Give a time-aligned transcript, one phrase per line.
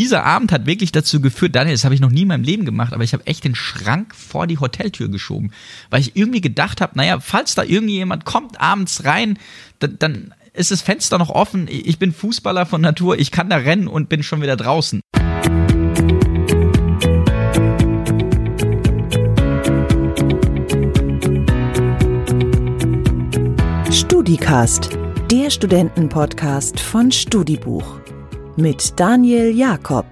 [0.00, 2.64] dieser Abend hat wirklich dazu geführt, Daniel, das habe ich noch nie in meinem Leben
[2.64, 5.52] gemacht, aber ich habe echt den Schrank vor die Hoteltür geschoben,
[5.90, 9.38] weil ich irgendwie gedacht habe, naja, falls da irgendjemand kommt abends rein,
[9.78, 11.68] dann, dann ist das Fenster noch offen.
[11.68, 15.02] Ich bin Fußballer von Natur, ich kann da rennen und bin schon wieder draußen.
[23.92, 24.96] StudiCast,
[25.30, 27.99] der Studentenpodcast von Studibuch
[28.60, 30.04] mit Daniel Jakob.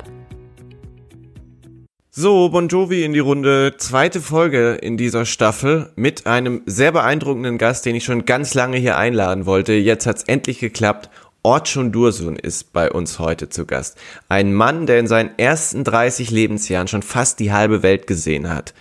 [2.11, 3.75] So, Bon Jovi in die Runde.
[3.77, 8.79] Zweite Folge in dieser Staffel mit einem sehr beeindruckenden Gast, den ich schon ganz lange
[8.79, 9.75] hier einladen wollte.
[9.75, 11.11] Jetzt hat's endlich geklappt.
[11.45, 13.99] Orçun Dursun ist bei uns heute zu Gast.
[14.29, 18.75] Ein Mann, der in seinen ersten 30 Lebensjahren schon fast die halbe Welt gesehen hat.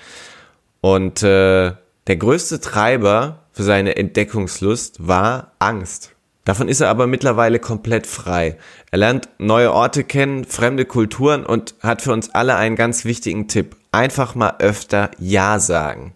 [0.82, 1.74] Und äh,
[2.08, 6.17] der größte Treiber für seine Entdeckungslust war Angst.
[6.48, 8.56] Davon ist er aber mittlerweile komplett frei.
[8.90, 13.50] Er lernt neue Orte kennen, fremde Kulturen und hat für uns alle einen ganz wichtigen
[13.50, 13.76] Tipp.
[13.92, 16.14] Einfach mal öfter Ja sagen.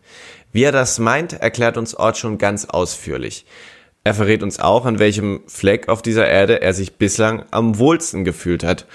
[0.53, 3.45] Wie er das meint, erklärt uns Ort schon ganz ausführlich.
[4.05, 8.23] Er verrät uns auch, an welchem Fleck auf dieser Erde er sich bislang am wohlsten
[8.23, 8.87] gefühlt hat.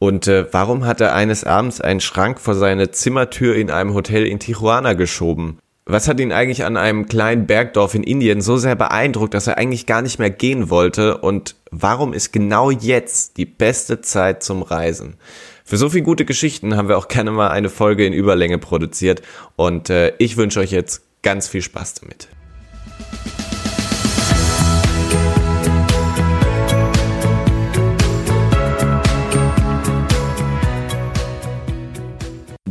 [0.00, 4.26] Und äh, warum hat er eines Abends einen Schrank vor seine Zimmertür in einem Hotel
[4.26, 5.60] in Tijuana geschoben?
[5.86, 9.58] Was hat ihn eigentlich an einem kleinen Bergdorf in Indien so sehr beeindruckt, dass er
[9.58, 11.18] eigentlich gar nicht mehr gehen wollte?
[11.18, 15.16] Und warum ist genau jetzt die beste Zeit zum Reisen?
[15.62, 19.20] Für so viele gute Geschichten haben wir auch gerne mal eine Folge in Überlänge produziert.
[19.56, 22.28] Und äh, ich wünsche euch jetzt ganz viel Spaß damit.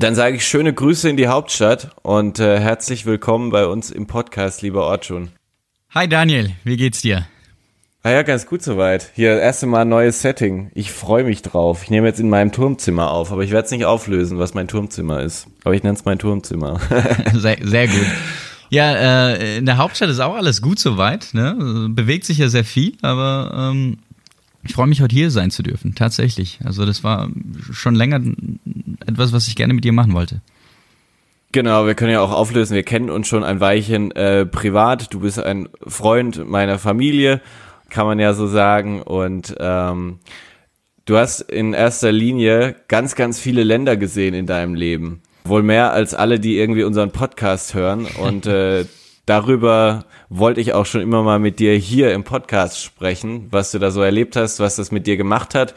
[0.04, 4.06] Dann sage ich schöne Grüße in die Hauptstadt und äh, herzlich willkommen bei uns im
[4.06, 5.30] Podcast, lieber Ortschun.
[5.92, 7.26] Hi Daniel, wie geht's dir?
[8.02, 9.12] Ah ja, ganz gut soweit.
[9.16, 10.72] Hier, erste Mal neues Setting.
[10.76, 11.84] Ich freue mich drauf.
[11.84, 14.68] Ich nehme jetzt in meinem Turmzimmer auf, aber ich werde es nicht auflösen, was mein
[14.68, 15.48] Turmzimmer ist.
[15.64, 16.82] Aber ich nenne es mein Turmzimmer.
[17.34, 18.06] sehr, sehr gut.
[18.70, 21.30] Ja, äh, in der Hauptstadt ist auch alles gut soweit.
[21.32, 21.88] Ne?
[21.92, 24.00] Bewegt sich ja sehr viel, aber ähm,
[24.66, 26.60] ich freue mich, heute hier sein zu dürfen, tatsächlich.
[26.64, 27.30] Also das war
[27.72, 28.22] schon länger
[29.06, 30.42] etwas, was ich gerne mit dir machen wollte.
[31.52, 35.14] Genau, wir können ja auch auflösen, wir kennen uns schon ein Weilchen äh, privat.
[35.14, 37.42] Du bist ein Freund meiner Familie,
[37.90, 39.02] kann man ja so sagen.
[39.02, 40.20] Und ähm,
[41.06, 45.22] du hast in erster Linie ganz, ganz viele Länder gesehen in deinem Leben.
[45.44, 48.08] Wohl mehr als alle, die irgendwie unseren Podcast hören.
[48.20, 48.86] Und äh,
[49.26, 53.80] darüber wollte ich auch schon immer mal mit dir hier im Podcast sprechen, was du
[53.80, 55.76] da so erlebt hast, was das mit dir gemacht hat.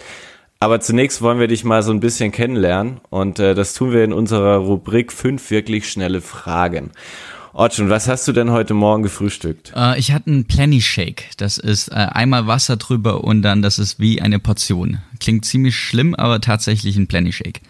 [0.58, 4.02] Aber zunächst wollen wir dich mal so ein bisschen kennenlernen und äh, das tun wir
[4.04, 6.92] in unserer Rubrik fünf wirklich schnelle Fragen.
[7.52, 9.72] Ortschun, was hast du denn heute Morgen gefrühstückt?
[9.74, 11.30] Äh, ich hatte einen Plenty Shake.
[11.36, 14.98] Das ist äh, einmal Wasser drüber und dann das ist wie eine Portion.
[15.20, 17.60] Klingt ziemlich schlimm, aber tatsächlich ein Plenty Shake.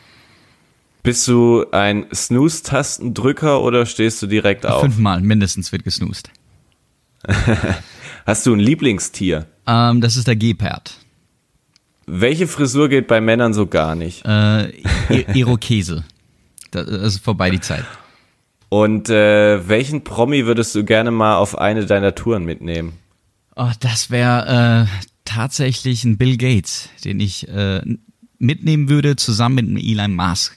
[1.07, 4.81] Bist du ein Snooze-Tastendrücker oder stehst du direkt auf?
[4.81, 6.31] Fünfmal mindestens wird gesnoost.
[8.27, 9.47] Hast du ein Lieblingstier?
[9.69, 10.97] Ähm, das ist der Gepard.
[12.09, 14.27] Welche Frisur geht bei Männern so gar nicht?
[14.27, 14.73] Äh,
[15.33, 16.03] Irokese.
[16.73, 17.85] Das ist vorbei die Zeit.
[18.69, 22.95] Und äh, welchen Promi würdest du gerne mal auf eine deiner Touren mitnehmen?
[23.55, 27.81] Oh, das wäre äh, tatsächlich ein Bill Gates, den ich äh,
[28.41, 30.57] mitnehmen würde, zusammen mit einem Elon Musk.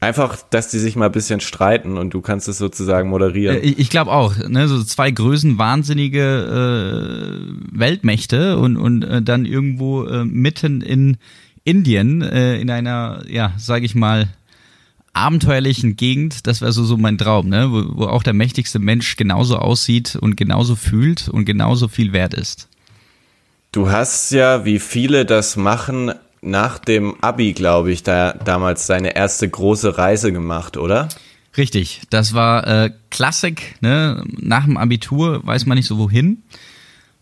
[0.00, 3.56] Einfach, dass die sich mal ein bisschen streiten und du kannst es sozusagen moderieren.
[3.56, 9.22] Äh, ich, ich glaube auch, ne, so zwei Größen wahnsinnige äh, Weltmächte und, und äh,
[9.22, 11.16] dann irgendwo äh, mitten in
[11.64, 14.28] Indien, äh, in einer, ja, sage ich mal,
[15.12, 17.70] abenteuerlichen Gegend, das wäre so, so mein Traum, ne?
[17.70, 22.34] wo, wo auch der mächtigste Mensch genauso aussieht und genauso fühlt und genauso viel wert
[22.34, 22.68] ist.
[23.72, 29.16] Du hast ja, wie viele das machen, nach dem Abi, glaube ich, da damals seine
[29.16, 31.08] erste große Reise gemacht, oder?
[31.56, 33.76] Richtig, das war äh, Klassik.
[33.80, 34.22] Ne?
[34.38, 36.42] Nach dem Abitur weiß man nicht so wohin.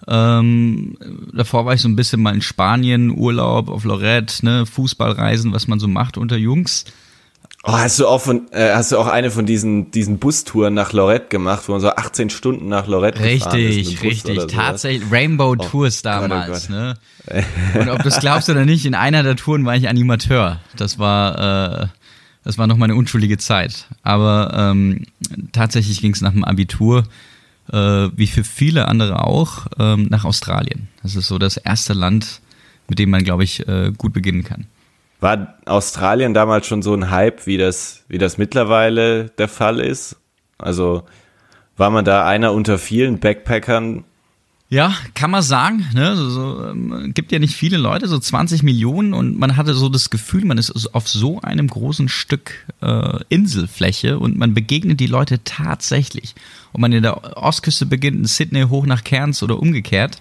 [0.07, 0.97] Ähm,
[1.33, 4.67] davor war ich so ein bisschen mal in Spanien, Urlaub auf Lorette, ne?
[4.67, 6.85] Fußballreisen, was man so macht unter Jungs.
[7.69, 10.93] Oh, hast du auch von, äh, hast du auch eine von diesen, diesen Bustouren nach
[10.93, 14.47] Lorette gemacht, wo man so 18 Stunden nach Lorette Richtig, ist richtig.
[14.47, 16.97] Tatsächlich Rainbow oh, Tours damals, Gott, oh
[17.27, 17.35] Gott.
[17.35, 17.45] ne?
[17.81, 20.61] Und ob du es glaubst oder nicht, in einer der Touren war ich Animateur.
[20.77, 21.87] Das war, äh,
[22.45, 23.87] das war noch meine unschuldige Zeit.
[24.05, 25.07] Aber ähm,
[25.51, 27.03] tatsächlich ging es nach dem Abitur,
[27.73, 27.77] äh,
[28.15, 30.87] wie für viele andere auch, ähm, nach Australien.
[31.03, 32.43] Das ist so das erste Land,
[32.89, 34.67] mit dem man, glaube ich, äh, gut beginnen kann.
[35.21, 40.17] War Australien damals schon so ein Hype, wie das, wie das mittlerweile der Fall ist?
[40.59, 41.05] Also
[41.77, 44.05] war man da einer unter vielen Backpackern,
[44.69, 45.87] Ja, kann man sagen.
[45.95, 46.17] Ne?
[46.17, 49.89] So, so, ähm, gibt ja nicht viele Leute, so 20 Millionen und man hatte so
[49.89, 55.07] das Gefühl, man ist auf so einem großen Stück äh, Inselfläche und man begegnet die
[55.07, 56.35] Leute tatsächlich.
[56.73, 60.21] Ob man in der Ostküste beginnt, in Sydney hoch nach Cairns oder umgekehrt.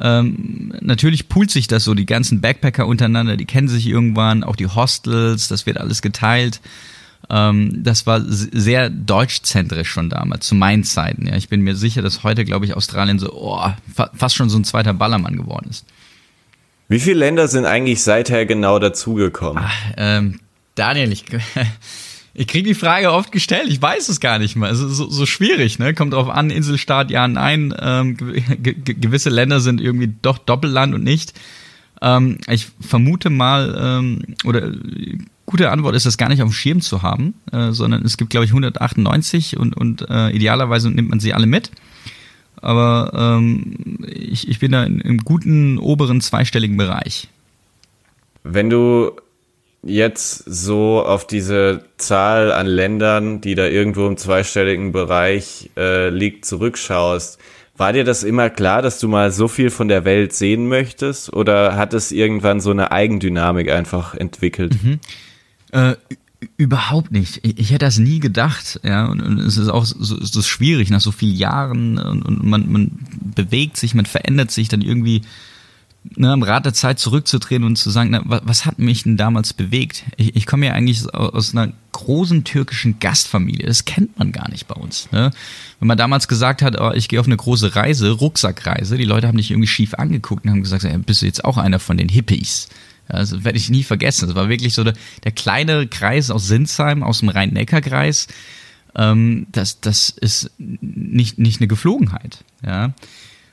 [0.00, 4.56] Ähm, natürlich poolt sich das so, die ganzen Backpacker untereinander, die kennen sich irgendwann, auch
[4.56, 6.60] die Hostels, das wird alles geteilt.
[7.30, 11.26] Ähm, das war sehr deutschzentrisch schon damals, zu meinen Zeiten.
[11.26, 11.36] Ja.
[11.36, 14.58] Ich bin mir sicher, dass heute, glaube ich, Australien so oh, fa fast schon so
[14.58, 15.84] ein zweiter Ballermann geworden ist.
[16.88, 19.64] Wie viele Länder sind eigentlich seither genau dazugekommen?
[19.96, 20.40] Ähm,
[20.74, 21.24] Daniel, ich,
[22.34, 24.70] ich kriege die Frage oft gestellt, ich weiß es gar nicht mal.
[24.70, 25.92] Es ist so, so schwierig, ne?
[25.92, 27.74] Kommt drauf an, Inselstaat, ja, nein.
[27.78, 31.34] Ähm, gewisse Länder sind irgendwie doch Doppelland und nicht.
[32.00, 34.72] Ähm, ich vermute mal, ähm, oder
[35.44, 38.30] gute Antwort ist, das gar nicht auf dem Schirm zu haben, äh, sondern es gibt,
[38.30, 41.70] glaube ich, 198 und, und äh, idealerweise nimmt man sie alle mit.
[42.62, 47.28] Aber ähm, ich, ich bin da in, im guten oberen zweistelligen Bereich.
[48.44, 49.12] Wenn du
[49.84, 56.44] jetzt so auf diese Zahl an Ländern, die da irgendwo im zweistelligen Bereich äh, liegt,
[56.44, 57.38] zurückschaust,
[57.76, 61.32] war dir das immer klar, dass du mal so viel von der Welt sehen möchtest?
[61.32, 64.76] Oder hat es irgendwann so eine Eigendynamik einfach entwickelt?
[64.82, 65.00] Mhm.
[65.72, 65.96] Äh,
[66.56, 67.40] überhaupt nicht.
[67.42, 69.06] Ich, ich, hätte das nie gedacht, ja.
[69.06, 72.44] Und, und es ist auch so, es ist schwierig nach so vielen Jahren und, und
[72.44, 72.98] man, man
[73.34, 75.22] bewegt sich, man verändert sich dann irgendwie
[76.04, 79.52] ne, am Rad der Zeit zurückzutreten und zu sagen, na, was hat mich denn damals
[79.52, 80.04] bewegt?
[80.16, 83.66] Ich, ich komme ja eigentlich aus einer großen türkischen Gastfamilie.
[83.66, 85.10] Das kennt man gar nicht bei uns.
[85.12, 85.30] Ne?
[85.78, 89.28] Wenn man damals gesagt hat, oh, ich gehe auf eine große Reise, Rucksackreise, die Leute
[89.28, 91.96] haben dich irgendwie schief angeguckt und haben gesagt, ja, bist du jetzt auch einer von
[91.96, 92.68] den Hippies?
[93.08, 94.26] Das werde ich nie vergessen.
[94.26, 94.94] Das war wirklich so der,
[95.24, 98.28] der kleine Kreis aus Sinsheim, aus dem Rhein-Neckar-Kreis.
[98.94, 102.44] Ähm, das, das ist nicht, nicht eine Geflogenheit.
[102.64, 102.94] Ja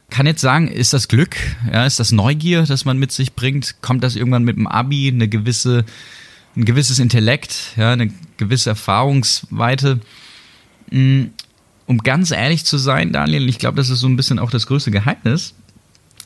[0.10, 1.36] kann jetzt sagen, ist das Glück,
[1.72, 3.82] ja, ist das Neugier, das man mit sich bringt?
[3.82, 5.86] Kommt das irgendwann mit dem Abi, eine gewisse,
[6.56, 10.00] ein gewisses Intellekt, ja, eine gewisse Erfahrungsweite?
[10.92, 11.26] Mm,
[11.86, 14.68] um ganz ehrlich zu sein, Daniel, ich glaube, das ist so ein bisschen auch das
[14.68, 15.54] größte Geheimnis.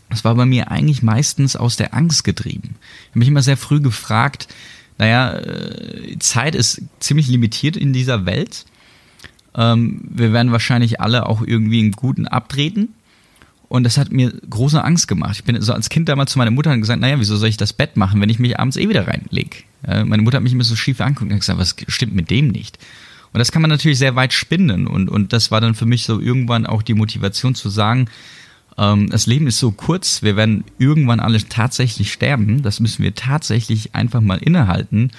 [0.09, 2.75] Das war bei mir eigentlich meistens aus der Angst getrieben.
[2.75, 4.47] Ich habe mich immer sehr früh gefragt,
[4.97, 8.65] naja, äh, Zeit ist ziemlich limitiert in dieser Welt.
[9.55, 12.89] Ähm, wir werden wahrscheinlich alle auch irgendwie einen guten abtreten.
[13.73, 15.37] Und das hat mir große Angst gemacht.
[15.37, 17.57] Ich bin so als Kind damals zu meiner Mutter und gesagt, naja, wieso soll ich
[17.57, 19.63] das Bett machen, wenn ich mich abends eh wieder reinlege?
[19.81, 22.77] Meine Mutter hat mich immer so schief angeguckt und gesagt, was stimmt mit dem nicht?
[23.33, 24.85] Und das kann man natürlich sehr weit spinnen.
[24.85, 28.09] Und, und das war dann für mich so irgendwann auch die Motivation zu sagen,
[28.77, 32.61] ähm, das Leben ist so kurz, wir werden irgendwann alle tatsächlich sterben.
[32.61, 35.09] Das müssen wir tatsächlich einfach mal innehalten.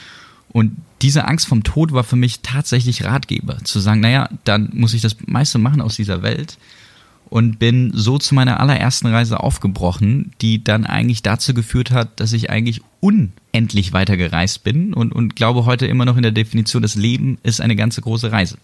[0.49, 3.59] Und diese Angst vom Tod war für mich tatsächlich Ratgeber.
[3.65, 6.57] Zu sagen, naja, dann muss ich das meiste machen aus dieser Welt
[7.31, 12.33] und bin so zu meiner allerersten Reise aufgebrochen, die dann eigentlich dazu geführt hat, dass
[12.33, 16.83] ich eigentlich unendlich weiter gereist bin und, und glaube heute immer noch in der Definition,
[16.83, 18.57] das Leben ist eine ganze große Reise.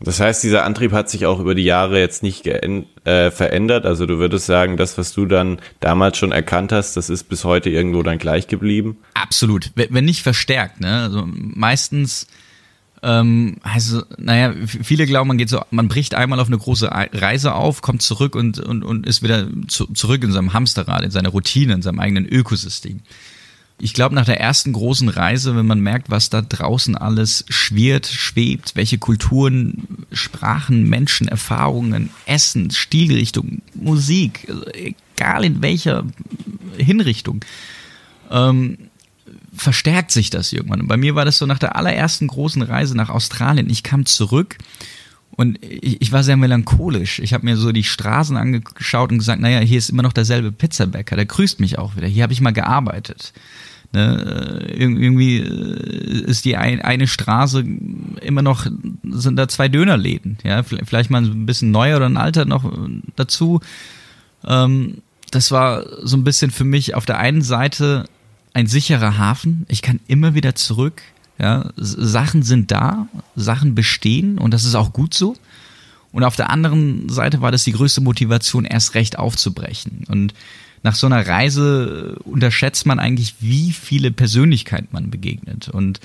[0.00, 3.86] Das heißt, dieser Antrieb hat sich auch über die Jahre jetzt nicht äh, verändert.
[3.86, 7.44] Also du würdest sagen, das, was du dann damals schon erkannt hast, das ist bis
[7.44, 8.98] heute irgendwo dann gleich geblieben?
[9.14, 10.80] Absolut, wenn nicht verstärkt.
[10.80, 11.02] Ne?
[11.02, 12.26] Also meistens
[13.06, 17.54] ähm, also, naja, viele glauben, man geht so, man bricht einmal auf eine große Reise
[17.54, 21.28] auf, kommt zurück und, und, und ist wieder zu, zurück in seinem Hamsterrad, in seiner
[21.28, 23.02] Routine, in seinem eigenen Ökosystem.
[23.78, 28.06] Ich glaube, nach der ersten großen Reise, wenn man merkt, was da draußen alles schwirrt,
[28.06, 36.02] schwebt, welche Kulturen, Sprachen, Menschen, Erfahrungen, Essen, Stilrichtung, Musik, egal in welcher
[36.76, 37.44] Hinrichtung,
[38.32, 38.78] ähm,
[39.56, 40.82] verstärkt sich das irgendwann.
[40.82, 43.70] Und bei mir war das so nach der allerersten großen Reise nach Australien.
[43.70, 44.56] Ich kam zurück
[45.30, 47.18] und ich, ich war sehr melancholisch.
[47.18, 50.52] Ich habe mir so die Straßen angeschaut und gesagt, naja, hier ist immer noch derselbe
[50.52, 52.06] Pizzabäcker, der grüßt mich auch wieder.
[52.06, 53.32] Hier habe ich mal gearbeitet.
[53.92, 54.66] Ne?
[54.74, 57.64] Irgendwie äh, ist die ein, eine Straße
[58.22, 58.66] immer noch,
[59.10, 60.38] sind da zwei Dönerläden.
[60.42, 60.62] Ja?
[60.62, 62.70] Vielleicht mal ein bisschen neuer oder ein alter noch
[63.14, 63.60] dazu.
[64.44, 68.04] Ähm, das war so ein bisschen für mich auf der einen Seite
[68.56, 69.66] ein sicherer Hafen.
[69.68, 71.02] Ich kann immer wieder zurück.
[71.38, 75.36] Ja, Sachen sind da, Sachen bestehen und das ist auch gut so.
[76.10, 80.04] Und auf der anderen Seite war das die größte Motivation, erst recht aufzubrechen.
[80.08, 80.32] Und
[80.82, 85.68] nach so einer Reise unterschätzt man eigentlich, wie viele Persönlichkeiten man begegnet.
[85.68, 86.00] Und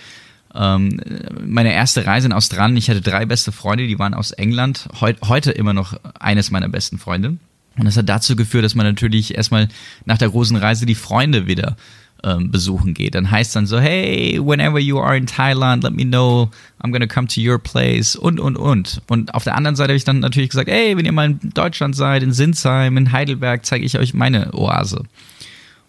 [0.54, 1.00] ähm,
[1.46, 5.16] meine erste Reise in Australien, ich hatte drei beste Freunde, die waren aus England, heut,
[5.22, 7.38] heute immer noch eines meiner besten Freunde.
[7.78, 9.70] Und das hat dazu geführt, dass man natürlich erstmal
[10.04, 11.78] nach der großen Reise die Freunde wieder
[12.24, 13.12] ähm, besuchen gehe.
[13.12, 16.50] Dann heißt dann so, hey, whenever you are in Thailand, let me know,
[16.82, 19.02] I'm gonna come to your place und, und, und.
[19.08, 21.40] Und auf der anderen Seite habe ich dann natürlich gesagt, hey, wenn ihr mal in
[21.54, 25.04] Deutschland seid, in Sinsheim, in Heidelberg, zeige ich euch meine Oase.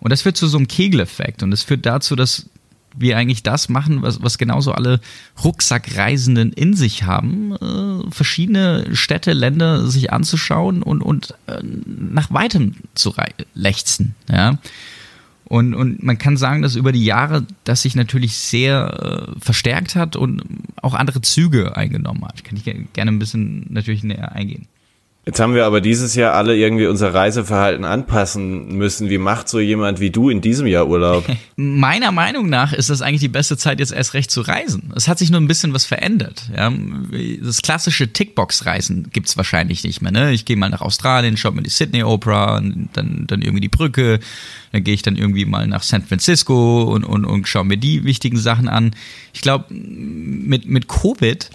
[0.01, 2.47] Und das führt zu so einem Kegeleffekt und das führt dazu, dass
[2.97, 5.01] wir eigentlich das machen, was, was genauso alle
[5.43, 12.75] Rucksackreisenden in sich haben, äh, verschiedene Städte, Länder sich anzuschauen und, und äh, nach weitem
[12.95, 13.15] zu
[13.55, 14.15] lechzen.
[14.29, 14.59] Ja?
[15.53, 19.97] Und, und man kann sagen, dass über die Jahre das sich natürlich sehr äh, verstärkt
[19.97, 20.43] hat und
[20.81, 22.43] auch andere Züge eingenommen hat.
[22.43, 24.67] Kann ich gerne ein bisschen natürlich näher eingehen.
[25.25, 29.09] Jetzt haben wir aber dieses Jahr alle irgendwie unser Reiseverhalten anpassen müssen.
[29.09, 31.25] Wie macht so jemand wie du in diesem Jahr Urlaub?
[31.57, 34.93] Meiner Meinung nach ist das eigentlich die beste Zeit, jetzt erst recht zu reisen.
[34.97, 36.51] Es hat sich nur ein bisschen was verändert.
[36.57, 36.73] Ja?
[37.41, 40.11] Das klassische Tickbox-Reisen gibt's wahrscheinlich nicht mehr.
[40.11, 40.33] Ne?
[40.33, 42.61] Ich gehe mal nach Australien, schaue mir die Sydney Opera,
[42.93, 44.19] dann, dann irgendwie die Brücke,
[44.73, 48.03] dann gehe ich dann irgendwie mal nach San Francisco und, und, und schaue mir die
[48.03, 48.91] wichtigen Sachen an.
[49.33, 51.49] Ich glaube, mit, mit Covid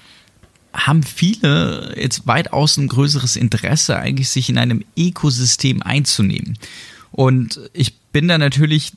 [0.78, 6.58] haben viele jetzt weitaus ein größeres Interesse, eigentlich sich in einem Ökosystem einzunehmen.
[7.12, 8.94] Und ich bin da natürlich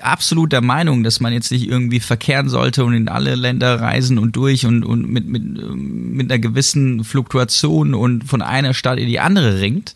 [0.00, 4.18] absolut der Meinung, dass man jetzt nicht irgendwie verkehren sollte und in alle Länder reisen
[4.18, 9.06] und durch und, und mit, mit, mit einer gewissen Fluktuation und von einer Stadt in
[9.06, 9.94] die andere ringt.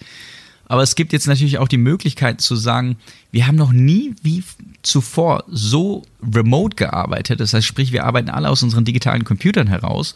[0.66, 2.96] Aber es gibt jetzt natürlich auch die Möglichkeit zu sagen,
[3.30, 4.44] wir haben noch nie wie
[4.82, 7.40] zuvor so remote gearbeitet.
[7.40, 10.14] Das heißt, sprich, wir arbeiten alle aus unseren digitalen Computern heraus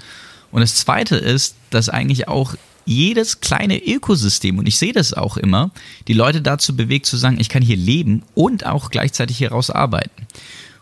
[0.57, 2.55] und das Zweite ist, dass eigentlich auch
[2.87, 5.71] jedes kleine Ökosystem, und ich sehe das auch immer,
[6.09, 10.27] die Leute dazu bewegt zu sagen, ich kann hier leben und auch gleichzeitig hieraus arbeiten.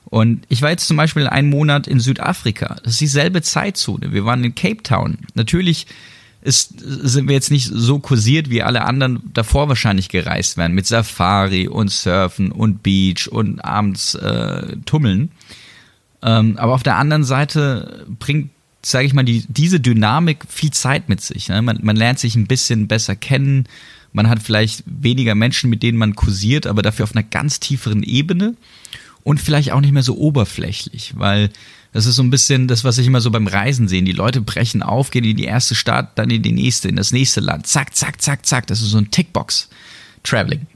[0.04, 2.76] Und ich war jetzt zum Beispiel einen Monat in Südafrika.
[2.84, 4.12] Das ist dieselbe Zeitzone.
[4.12, 5.18] Wir waren in Cape Town.
[5.34, 5.88] Natürlich
[6.40, 10.86] ist, sind wir jetzt nicht so kursiert, wie alle anderen davor wahrscheinlich gereist wären, mit
[10.86, 15.32] Safari und Surfen und Beach und abends äh, Tummeln.
[16.22, 18.50] Ähm, aber auf der anderen Seite bringt
[18.86, 21.48] sage ich mal, die, diese Dynamik viel Zeit mit sich.
[21.48, 21.62] Ne?
[21.62, 23.66] Man, man lernt sich ein bisschen besser kennen.
[24.12, 28.02] Man hat vielleicht weniger Menschen, mit denen man kursiert, aber dafür auf einer ganz tieferen
[28.02, 28.54] Ebene
[29.24, 31.50] und vielleicht auch nicht mehr so oberflächlich, weil
[31.92, 34.02] das ist so ein bisschen das, was ich immer so beim Reisen sehe.
[34.02, 37.12] Die Leute brechen auf, gehen in die erste Stadt, dann in die nächste, in das
[37.12, 37.68] nächste Land.
[37.68, 38.66] Zack, zack, zack, zack.
[38.66, 40.66] Das ist so ein Tickbox-Traveling.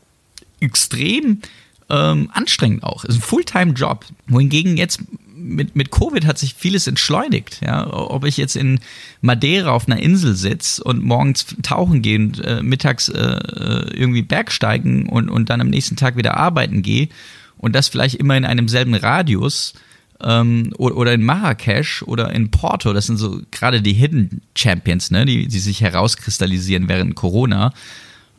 [0.60, 1.40] Extrem
[1.90, 3.04] ähm, anstrengend auch.
[3.04, 4.04] Ist ein Fulltime-Job.
[4.26, 5.00] Wohingegen jetzt
[5.34, 7.60] mit, mit Covid hat sich vieles entschleunigt.
[7.64, 7.92] Ja?
[7.92, 8.80] Ob ich jetzt in
[9.20, 14.22] Madeira auf einer Insel sitze und morgens tauchen gehe und äh, mittags äh, äh, irgendwie
[14.22, 17.08] Bergsteigen und, und dann am nächsten Tag wieder arbeiten gehe
[17.56, 19.74] und das vielleicht immer in einem selben Radius
[20.20, 25.24] ähm, oder in Marrakesch oder in Porto, das sind so gerade die Hidden Champions, ne?
[25.24, 27.72] die, die sich herauskristallisieren während Corona.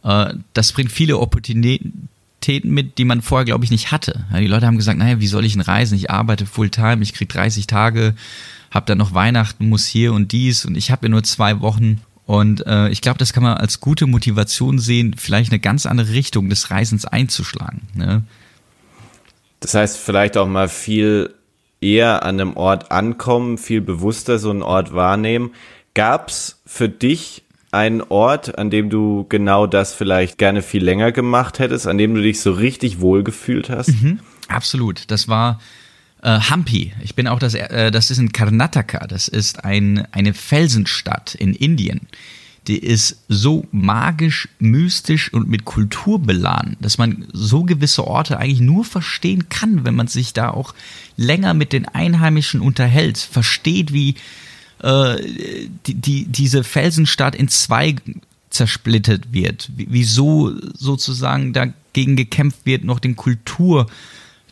[0.04, 4.26] Äh, das bringt viele Opportunitäten Aktivitäten mit, die man vorher, glaube ich, nicht hatte.
[4.32, 5.96] Ja, die Leute haben gesagt, naja, wie soll ich denn reisen?
[5.96, 8.16] Ich arbeite Fulltime, ich kriege 30 Tage,
[8.72, 12.02] habe dann noch Weihnachten, muss hier und dies und ich habe ja nur zwei Wochen.
[12.26, 16.14] Und äh, ich glaube, das kann man als gute Motivation sehen, vielleicht eine ganz andere
[16.14, 17.82] Richtung des Reisens einzuschlagen.
[17.94, 18.24] Ne?
[19.60, 21.34] Das heißt, vielleicht auch mal viel
[21.82, 25.52] eher an einem Ort ankommen, viel bewusster so einen Ort wahrnehmen.
[25.94, 31.12] Gab es für dich einen Ort, an dem du genau das vielleicht gerne viel länger
[31.12, 33.90] gemacht hättest, an dem du dich so richtig wohl gefühlt hast?
[33.90, 35.04] Mhm, absolut.
[35.12, 35.60] Das war
[36.24, 36.94] äh, Hampi.
[37.04, 39.08] Ich bin auch das, äh, das ist in Karnataka.
[39.08, 42.02] Das ist ein, eine Felsenstadt in Indien.
[42.68, 48.60] Die ist so magisch, mystisch und mit Kultur beladen, dass man so gewisse Orte eigentlich
[48.60, 50.74] nur verstehen kann, wenn man sich da auch
[51.16, 54.16] länger mit den Einheimischen unterhält, versteht, wie,
[54.82, 55.16] äh,
[55.86, 57.96] die, die, diese Felsenstadt in zwei
[58.50, 63.88] zersplittet wird, wieso sozusagen dagegen gekämpft wird, noch den Kultur,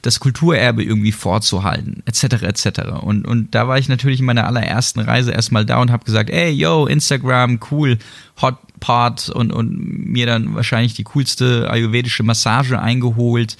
[0.01, 2.43] das Kulturerbe irgendwie vorzuhalten, etc.
[2.43, 2.81] etc.
[3.01, 6.29] Und, und da war ich natürlich in meiner allerersten Reise erstmal da und habe gesagt,
[6.29, 7.97] ey, yo, Instagram, cool,
[8.41, 13.57] Hot Part und, und mir dann wahrscheinlich die coolste ayurvedische Massage eingeholt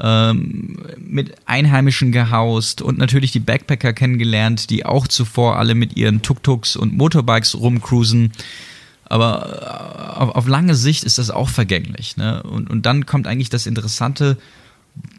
[0.00, 6.22] ähm, mit Einheimischen gehaust und natürlich die Backpacker kennengelernt, die auch zuvor alle mit ihren
[6.22, 8.32] Tuk-Tuks und Motorbikes rumcruisen.
[9.04, 12.16] Aber äh, auf, auf, lange Sicht ist das auch vergänglich.
[12.16, 12.42] Ne?
[12.42, 14.38] Und, und dann kommt eigentlich das Interessante,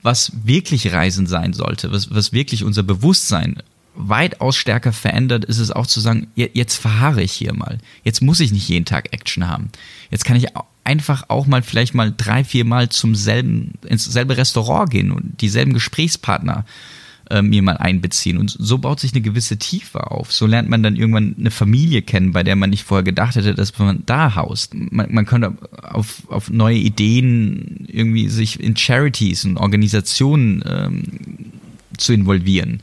[0.02, 3.62] was wirklich Reisen sein sollte, was, was wirklich unser Bewusstsein
[3.94, 7.78] weitaus stärker verändert, ist es auch zu sagen, jetzt verharre ich hier mal.
[8.04, 9.70] Jetzt muss ich nicht jeden Tag Action haben.
[10.10, 14.38] Jetzt kann ich einfach auch mal vielleicht mal drei, vier Mal zum selben, ins selbe
[14.38, 16.66] Restaurant gehen und dieselben Gesprächspartner
[17.30, 18.38] äh, mir mal einbeziehen.
[18.38, 20.34] Und so baut sich eine gewisse Tiefe auf.
[20.34, 23.56] So lernt man dann irgendwann eine Familie kennen, bei der man nicht vorher gedacht hätte,
[23.56, 24.74] dass man da haust.
[24.74, 31.04] Man, man könnte auf, auf neue Ideen irgendwie sich in Charities und Organisationen ähm,
[31.98, 32.82] zu involvieren.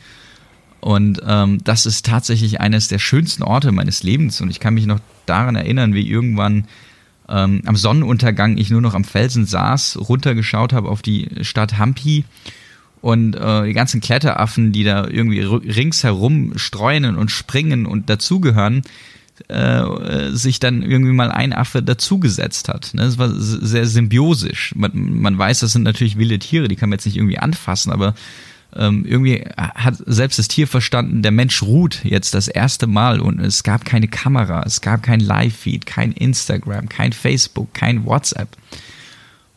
[0.80, 4.40] Und ähm, das ist tatsächlich eines der schönsten Orte meines Lebens.
[4.40, 6.64] Und ich kann mich noch daran erinnern, wie irgendwann
[7.28, 12.24] ähm, am Sonnenuntergang ich nur noch am Felsen saß, runtergeschaut habe auf die Stadt Hampi
[13.00, 18.82] und äh, die ganzen Kletteraffen, die da irgendwie ringsherum streunen und springen und dazugehören,
[19.48, 22.90] äh, sich dann irgendwie mal ein Affe dazugesetzt hat.
[22.94, 23.02] Ne?
[23.02, 24.74] Das war sehr symbiosisch.
[24.74, 27.92] Man, man weiß, das sind natürlich wilde Tiere, die kann man jetzt nicht irgendwie anfassen,
[27.92, 28.14] aber
[28.76, 33.40] ähm, irgendwie hat selbst das Tier verstanden, der Mensch ruht jetzt das erste Mal und
[33.40, 38.48] es gab keine Kamera, es gab kein Live-Feed, kein Instagram, kein Facebook, kein WhatsApp.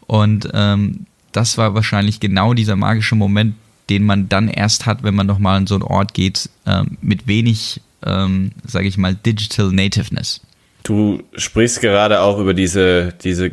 [0.07, 3.55] Und ähm, das war wahrscheinlich genau dieser magische Moment,
[3.89, 7.27] den man dann erst hat, wenn man nochmal an so einen Ort geht, ähm, mit
[7.27, 10.41] wenig, ähm, sage ich mal, Digital Nativeness.
[10.83, 13.51] Du sprichst gerade auch über diese, diese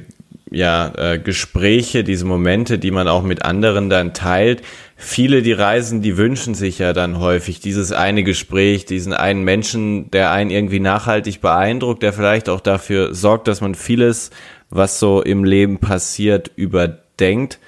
[0.50, 4.62] ja, äh, Gespräche, diese Momente, die man auch mit anderen dann teilt.
[5.00, 10.10] Viele, die reisen, die wünschen sich ja dann häufig dieses eine Gespräch, diesen einen Menschen,
[10.10, 14.30] der einen irgendwie nachhaltig beeindruckt, der vielleicht auch dafür sorgt, dass man vieles,
[14.70, 17.60] was so im Leben passiert, überdenkt.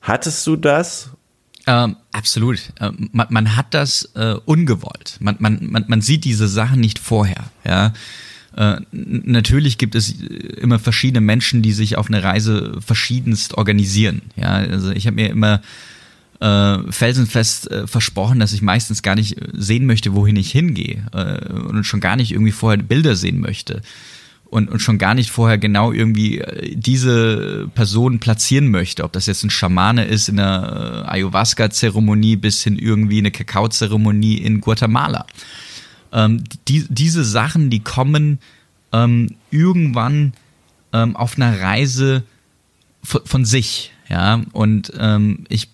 [0.00, 1.10] Hattest du das?
[1.66, 2.60] Ähm, absolut.
[2.80, 5.16] Ähm, man, man, hat das äh, ungewollt.
[5.18, 7.50] Man, man, man, man sieht diese Sachen nicht vorher.
[7.66, 7.94] Ja.
[8.56, 14.22] Äh, natürlich gibt es immer verschiedene Menschen, die sich auf eine Reise verschiedenst organisieren.
[14.36, 15.60] Ja, also ich habe mir immer
[16.40, 21.52] äh, felsenfest äh, versprochen, dass ich meistens gar nicht sehen möchte, wohin ich hingehe äh,
[21.52, 23.82] und schon gar nicht irgendwie vorher Bilder sehen möchte.
[24.48, 29.26] Und, und schon gar nicht vorher genau irgendwie äh, diese Person platzieren möchte, ob das
[29.26, 35.26] jetzt ein Schamane ist in einer äh, Ayahuasca-Zeremonie bis hin irgendwie eine Kakao-Zeremonie in Guatemala.
[36.12, 38.38] Ähm, die, diese Sachen, die kommen
[38.92, 40.32] ähm, irgendwann
[40.92, 42.22] ähm, auf einer Reise
[43.02, 45.68] von, sich, ja, und ähm, ich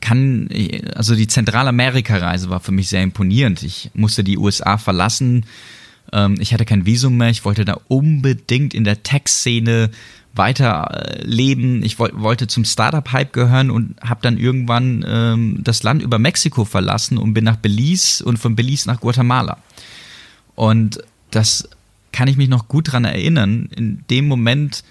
[0.00, 0.48] kann,
[0.94, 3.62] also die Zentralamerika-Reise war für mich sehr imponierend.
[3.62, 5.44] Ich musste die USA verlassen,
[6.12, 7.30] ähm, ich hatte kein Visum mehr.
[7.30, 9.90] Ich wollte da unbedingt in der Tech-Szene
[10.34, 11.84] weiterleben.
[11.84, 17.18] Ich wollte zum Startup-Hype gehören und habe dann irgendwann ähm, das Land über Mexiko verlassen
[17.18, 19.58] und bin nach Belize und von Belize nach Guatemala.
[20.56, 21.68] Und das
[22.12, 23.68] kann ich mich noch gut daran erinnern.
[23.76, 24.82] In dem Moment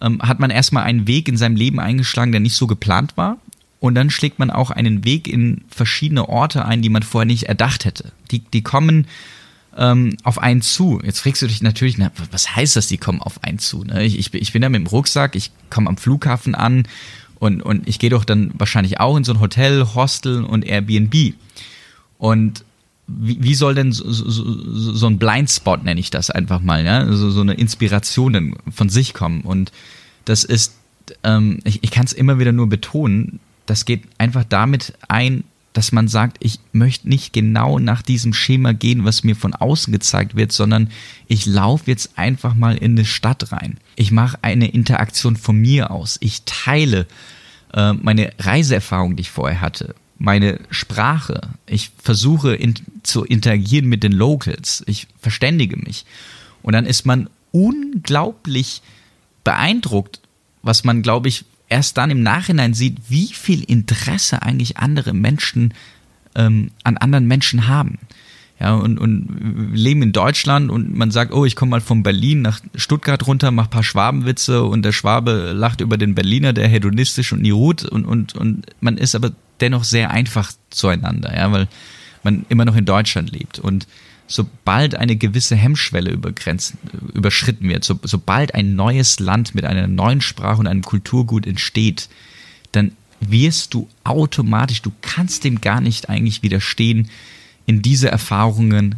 [0.00, 3.38] ähm, hat man erstmal einen Weg in seinem Leben eingeschlagen, der nicht so geplant war.
[3.82, 7.48] Und dann schlägt man auch einen Weg in verschiedene Orte ein, die man vorher nicht
[7.48, 8.12] erdacht hätte.
[8.30, 9.08] Die, die kommen
[9.76, 11.00] ähm, auf einen zu.
[11.02, 13.82] Jetzt fragst du dich natürlich, na, was heißt das, die kommen auf einen zu?
[13.82, 14.04] Ne?
[14.04, 16.84] Ich, ich, ich bin da mit dem Rucksack, ich komme am Flughafen an
[17.40, 21.34] und, und ich gehe doch dann wahrscheinlich auch in so ein Hotel, Hostel und Airbnb.
[22.18, 22.64] Und
[23.08, 27.12] wie, wie soll denn so, so, so ein Blindspot, nenne ich das einfach mal, ja?
[27.12, 29.40] so, so eine Inspiration von sich kommen?
[29.40, 29.72] Und
[30.24, 30.76] das ist,
[31.24, 33.40] ähm, ich, ich kann es immer wieder nur betonen,
[33.72, 38.74] das geht einfach damit ein, dass man sagt, ich möchte nicht genau nach diesem Schema
[38.74, 40.90] gehen, was mir von außen gezeigt wird, sondern
[41.26, 43.78] ich laufe jetzt einfach mal in eine Stadt rein.
[43.96, 46.18] Ich mache eine Interaktion von mir aus.
[46.20, 47.06] Ich teile
[47.72, 51.40] äh, meine Reiseerfahrung, die ich vorher hatte, meine Sprache.
[51.64, 54.84] Ich versuche in, zu interagieren mit den Locals.
[54.86, 56.04] Ich verständige mich.
[56.62, 58.82] Und dann ist man unglaublich
[59.44, 60.20] beeindruckt,
[60.60, 65.72] was man, glaube ich, erst dann im Nachhinein sieht, wie viel Interesse eigentlich andere Menschen
[66.34, 67.98] ähm, an anderen Menschen haben.
[68.60, 72.42] Ja, und, und leben in Deutschland und man sagt, oh, ich komme mal von Berlin
[72.42, 77.32] nach Stuttgart runter, mach paar Schwabenwitze und der Schwabe lacht über den Berliner, der hedonistisch
[77.32, 81.66] und nie ruht und, und, und man ist aber dennoch sehr einfach zueinander, ja, weil
[82.22, 83.58] man immer noch in Deutschland lebt.
[83.58, 83.88] Und
[84.26, 90.60] sobald eine gewisse Hemmschwelle überschritten wird, so, sobald ein neues Land mit einer neuen Sprache
[90.60, 92.08] und einem Kulturgut entsteht,
[92.72, 97.08] dann wirst du automatisch, du kannst dem gar nicht eigentlich widerstehen,
[97.66, 98.96] in diese Erfahrungen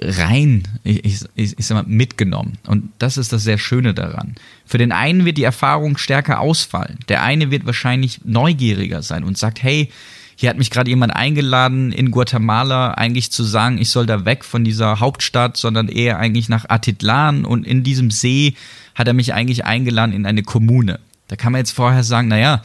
[0.00, 2.58] rein, ich, ich, ich, sag mal, mitgenommen.
[2.66, 4.34] Und das ist das sehr Schöne daran.
[4.66, 6.98] Für den einen wird die Erfahrung stärker ausfallen.
[7.08, 9.90] Der eine wird wahrscheinlich neugieriger sein und sagt, hey,
[10.36, 14.44] hier hat mich gerade jemand eingeladen, in Guatemala eigentlich zu sagen, ich soll da weg
[14.44, 18.54] von dieser Hauptstadt, sondern eher eigentlich nach Atitlan und in diesem See
[18.94, 21.00] hat er mich eigentlich eingeladen in eine Kommune.
[21.28, 22.62] Da kann man jetzt vorher sagen, naja,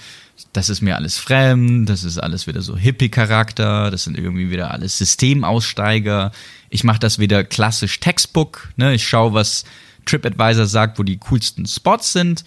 [0.54, 4.72] das ist mir alles fremd, das ist alles wieder so Hippie-Charakter, das sind irgendwie wieder
[4.72, 6.32] alles Systemaussteiger.
[6.70, 8.94] Ich mache das wieder klassisch Textbook, ne?
[8.94, 9.66] ich schaue, was
[10.06, 12.46] TripAdvisor sagt, wo die coolsten Spots sind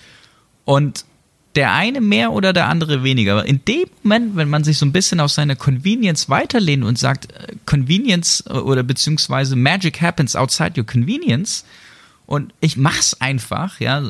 [0.65, 1.05] und
[1.55, 3.33] der eine mehr oder der andere weniger.
[3.33, 6.99] Aber in dem Moment, wenn man sich so ein bisschen aus seiner Convenience weiterlehnt und
[6.99, 11.65] sagt, äh, Convenience äh, oder beziehungsweise Magic happens outside your convenience,
[12.25, 14.01] und ich mach's einfach, ja.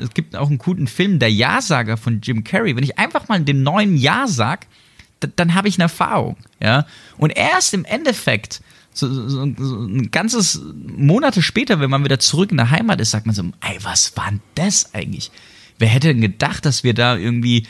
[0.00, 2.76] Es gibt auch einen guten Film, der Ja-Sager von Jim Carrey.
[2.76, 4.66] Wenn ich einfach mal den neuen Ja sag,
[5.36, 6.86] dann habe ich eine Erfahrung, ja.
[7.18, 8.60] Und erst im Endeffekt,
[8.92, 13.10] so, so, so, ein ganzes Monate später, wenn man wieder zurück in der Heimat ist,
[13.10, 15.30] sagt man so, ey, was war denn das eigentlich?
[15.82, 17.66] Wer hätte denn gedacht, dass wir da irgendwie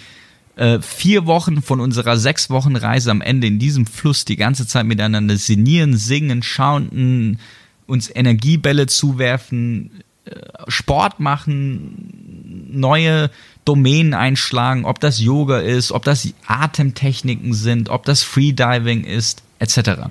[0.57, 4.66] äh, vier Wochen von unserer sechs Wochen Reise am Ende in diesem Fluss die ganze
[4.66, 7.38] Zeit miteinander sinnieren, singen, schauen,
[7.87, 10.35] uns Energiebälle zuwerfen, äh,
[10.68, 13.31] Sport machen, neue
[13.64, 20.03] Domänen einschlagen, ob das Yoga ist, ob das Atemtechniken sind, ob das Freediving ist, etc.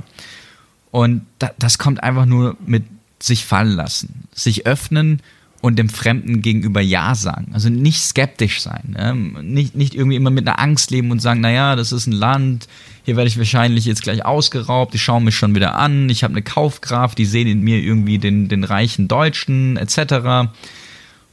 [0.89, 1.21] Und
[1.59, 2.83] das kommt einfach nur mit
[3.19, 5.21] sich fallen lassen, sich öffnen
[5.61, 7.51] und dem Fremden gegenüber Ja sagen.
[7.53, 8.95] Also nicht skeptisch sein.
[8.97, 9.43] Ne?
[9.43, 12.67] Nicht, nicht irgendwie immer mit einer Angst leben und sagen, naja, das ist ein Land,
[13.03, 16.33] hier werde ich wahrscheinlich jetzt gleich ausgeraubt, die schauen mich schon wieder an, ich habe
[16.33, 20.49] eine Kaufkraft, die sehen in mir irgendwie den, den reichen Deutschen, etc.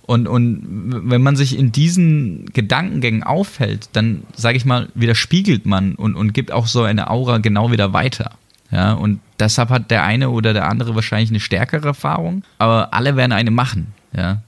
[0.03, 0.63] Und, und
[1.11, 6.33] wenn man sich in diesen Gedankengängen aufhält, dann, sage ich mal, widerspiegelt man und, und
[6.33, 8.33] gibt auch so eine Aura genau wieder weiter.
[8.71, 13.17] Ja, und deshalb hat der eine oder der andere wahrscheinlich eine stärkere Erfahrung, aber alle
[13.17, 13.95] werden eine machen.
[14.13, 14.43] Ja.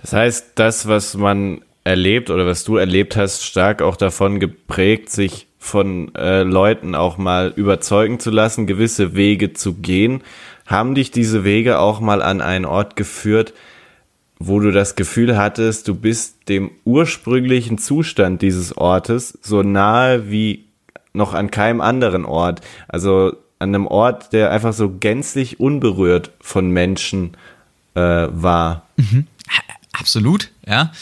[0.00, 5.10] Das heißt, das, was man erlebt oder was du erlebt hast, stark auch davon geprägt,
[5.10, 10.22] sich von äh, Leuten auch mal überzeugen zu lassen, gewisse Wege zu gehen.
[10.66, 13.54] Haben dich diese Wege auch mal an einen Ort geführt,
[14.38, 20.66] wo du das Gefühl hattest, du bist dem ursprünglichen Zustand dieses Ortes so nahe wie
[21.12, 22.60] noch an keinem anderen Ort.
[22.86, 27.36] Also an einem Ort, der einfach so gänzlich unberührt von Menschen
[27.98, 28.86] äh, war.
[28.96, 29.26] Mhm.
[29.92, 30.92] Absolut, ja.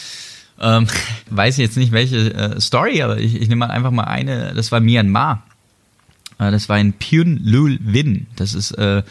[0.59, 0.87] Ähm,
[1.29, 4.71] weiß jetzt nicht welche äh, Story, aber ich, ich nehme mal einfach mal eine, das
[4.71, 5.43] war Myanmar.
[6.39, 8.27] Äh, das war in Pyun Lul Win.
[8.35, 9.03] Das ist äh,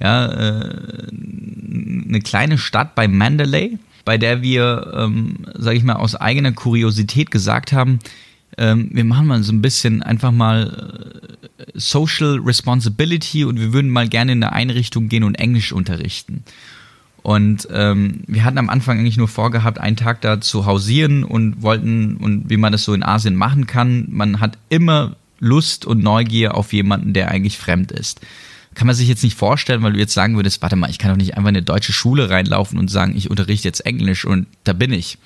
[0.00, 6.16] ja, äh, eine kleine Stadt bei Mandalay, bei der wir, ähm, sage ich mal, aus
[6.16, 8.00] eigener Kuriosität gesagt haben,
[8.58, 13.90] ähm, wir machen mal so ein bisschen einfach mal äh, Social Responsibility und wir würden
[13.90, 16.44] mal gerne in eine Einrichtung gehen und Englisch unterrichten.
[17.22, 21.62] Und ähm, wir hatten am Anfang eigentlich nur vorgehabt, einen Tag da zu hausieren und
[21.62, 26.02] wollten, und wie man das so in Asien machen kann, man hat immer Lust und
[26.02, 28.20] Neugier auf jemanden, der eigentlich fremd ist.
[28.74, 31.10] Kann man sich jetzt nicht vorstellen, weil du jetzt sagen würdest, warte mal, ich kann
[31.10, 34.46] doch nicht einfach in eine deutsche Schule reinlaufen und sagen, ich unterrichte jetzt Englisch und
[34.64, 35.18] da bin ich.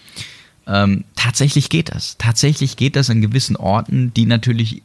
[0.66, 2.16] Ähm, tatsächlich geht das.
[2.16, 4.82] Tatsächlich geht das an gewissen Orten, die natürlich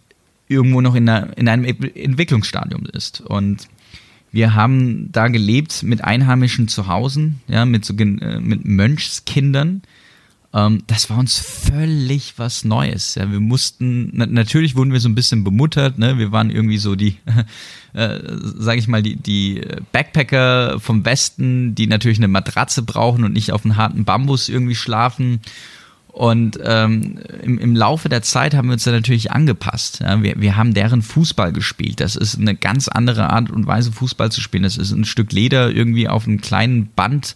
[0.50, 3.22] irgendwo noch in, einer, in einem Entwicklungsstadium ist.
[3.22, 3.68] Und
[4.32, 8.06] wir haben da gelebt mit einheimischen Zuhausen, ja, mit, so, äh,
[8.40, 9.82] mit Mönchskindern.
[10.54, 13.16] Ähm, das war uns völlig was Neues.
[13.16, 13.32] Ja.
[13.32, 16.18] Wir mussten, na, natürlich wurden wir so ein bisschen bemuttert, ne?
[16.18, 17.18] wir waren irgendwie so die,
[17.94, 19.62] äh, sage ich mal, die, die
[19.92, 24.76] Backpacker vom Westen, die natürlich eine Matratze brauchen und nicht auf einem harten Bambus irgendwie
[24.76, 25.42] schlafen.
[26.20, 30.02] Und ähm, im, im Laufe der Zeit haben wir uns da natürlich angepasst.
[30.02, 32.02] Ja, wir, wir haben deren Fußball gespielt.
[32.02, 34.64] Das ist eine ganz andere Art und Weise, Fußball zu spielen.
[34.64, 37.36] Das ist ein Stück Leder irgendwie auf einem kleinen Band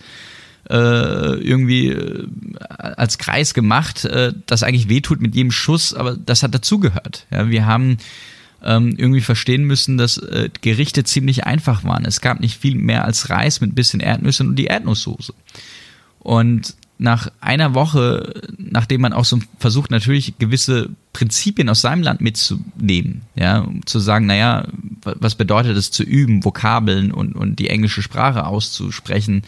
[0.70, 6.44] äh, irgendwie äh, als Kreis gemacht, äh, das eigentlich wehtut mit jedem Schuss, aber das
[6.44, 7.26] hat dazugehört.
[7.32, 8.00] Ja, wir haben
[8.66, 10.22] ähm, irgendwie verstehen müssen, dass
[10.60, 12.04] Gerichte ziemlich einfach waren.
[12.04, 15.34] Es gab nicht viel mehr als Reis mit ein bisschen Erdnüssen und die Erdnusssoße.
[16.20, 22.22] Und nach einer Woche, nachdem man auch so versucht, natürlich gewisse Prinzipien aus seinem Land
[22.22, 24.68] mitzunehmen, ja, um zu sagen, naja,
[25.04, 29.44] was bedeutet es zu üben, Vokabeln und, und die englische Sprache auszusprechen,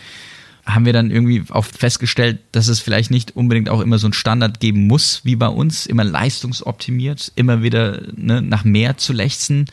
[0.65, 4.13] haben wir dann irgendwie auch festgestellt, dass es vielleicht nicht unbedingt auch immer so einen
[4.13, 9.67] Standard geben muss, wie bei uns, immer leistungsoptimiert, immer wieder ne, nach mehr zu lechzen,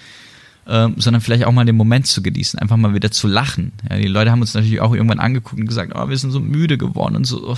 [0.66, 3.72] ähm, sondern vielleicht auch mal den Moment zu genießen, einfach mal wieder zu lachen.
[3.88, 6.40] Ja, die Leute haben uns natürlich auch irgendwann angeguckt und gesagt, oh, wir sind so
[6.40, 7.56] müde geworden und so.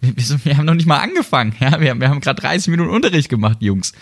[0.00, 1.54] Wir, wir, wir haben noch nicht mal angefangen.
[1.60, 3.92] Ja, wir, wir haben gerade 30 Minuten Unterricht gemacht, Jungs.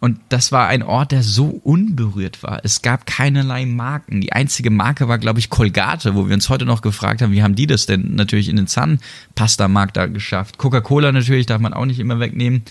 [0.00, 2.60] Und das war ein Ort, der so unberührt war.
[2.64, 4.22] Es gab keinerlei Marken.
[4.22, 7.42] Die einzige Marke war, glaube ich, Colgate, wo wir uns heute noch gefragt haben, wie
[7.42, 10.56] haben die das denn natürlich in den Zahnpasta-Markt da geschafft.
[10.56, 12.62] Coca-Cola natürlich darf man auch nicht immer wegnehmen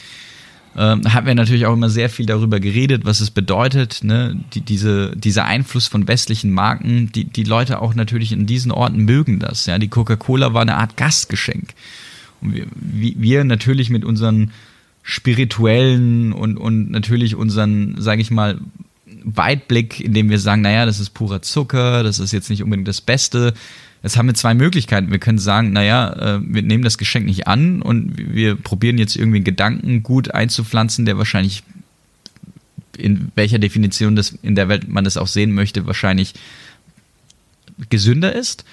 [0.78, 4.40] ähm, haben wir natürlich auch immer sehr viel darüber geredet, was es bedeutet, ne?
[4.54, 7.12] Die, diese, dieser Einfluss von westlichen Marken.
[7.12, 9.66] Die, die Leute auch natürlich in diesen Orten mögen das.
[9.66, 9.80] Ja?
[9.80, 11.74] Die Coca-Cola war eine Art Gastgeschenk.
[12.42, 14.52] Und wir, wir natürlich mit unseren
[15.02, 18.60] spirituellen und, und natürlich unseren, sage ich mal,
[19.24, 23.02] Weitblick, indem wir sagen, naja, das ist purer Zucker, das ist jetzt nicht unbedingt das
[23.02, 23.54] Beste,
[24.02, 25.12] Jetzt haben wir zwei Möglichkeiten.
[25.12, 29.16] Wir können sagen, naja, äh, wir nehmen das Geschenk nicht an und wir probieren jetzt
[29.16, 31.64] irgendwie einen Gedanken gut einzupflanzen, der wahrscheinlich
[32.98, 36.34] in welcher Definition das in der Welt man das auch sehen möchte, wahrscheinlich
[37.90, 38.66] gesünder ist.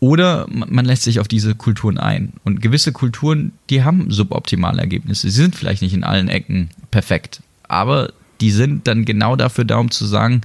[0.00, 2.34] Oder man lässt sich auf diese Kulturen ein.
[2.44, 5.28] Und gewisse Kulturen, die haben suboptimale Ergebnisse.
[5.28, 9.78] Sie sind vielleicht nicht in allen Ecken perfekt, aber die sind dann genau dafür da,
[9.78, 10.42] um zu sagen,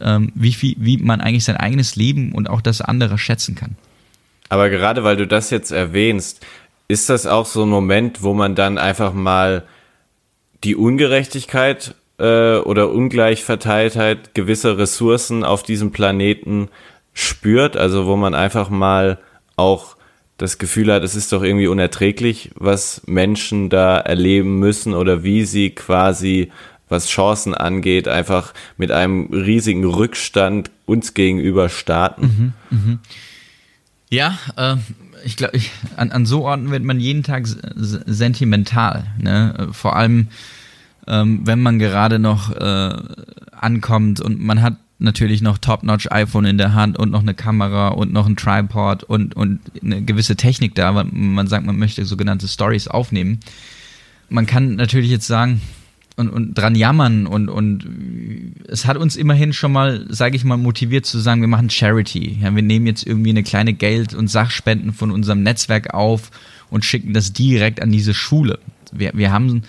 [0.00, 3.76] ähm, wie, viel, wie man eigentlich sein eigenes Leben und auch das andere schätzen kann.
[4.48, 6.44] Aber gerade weil du das jetzt erwähnst,
[6.88, 9.64] ist das auch so ein Moment, wo man dann einfach mal
[10.64, 16.68] die Ungerechtigkeit äh, oder Ungleichverteiltheit gewisser Ressourcen auf diesem Planeten
[17.14, 19.18] spürt, also wo man einfach mal
[19.56, 19.96] auch
[20.36, 25.44] das Gefühl hat, es ist doch irgendwie unerträglich, was Menschen da erleben müssen oder wie
[25.44, 26.50] sie quasi,
[26.90, 32.54] was Chancen angeht, einfach mit einem riesigen Rückstand uns gegenüber starten.
[32.68, 32.98] Mhm, mh.
[34.10, 34.76] Ja, äh,
[35.24, 35.58] ich glaube,
[35.96, 39.04] an, an so Orten wird man jeden Tag sentimental.
[39.18, 39.68] Ne?
[39.72, 40.28] Vor allem,
[41.06, 42.96] ähm, wenn man gerade noch äh,
[43.52, 47.88] ankommt und man hat natürlich noch Top-Notch iPhone in der Hand und noch eine Kamera
[47.88, 52.04] und noch ein Tripod und, und eine gewisse Technik da, weil man sagt, man möchte
[52.04, 53.40] sogenannte Stories aufnehmen.
[54.28, 55.62] Man kann natürlich jetzt sagen
[56.20, 60.56] und, und dran jammern und, und es hat uns immerhin schon mal, sage ich mal,
[60.56, 62.38] motiviert zu sagen, wir machen Charity.
[62.42, 66.30] Ja, wir nehmen jetzt irgendwie eine kleine Geld- und Sachspenden von unserem Netzwerk auf
[66.70, 68.58] und schicken das direkt an diese Schule.
[68.92, 69.62] Wir, wir haben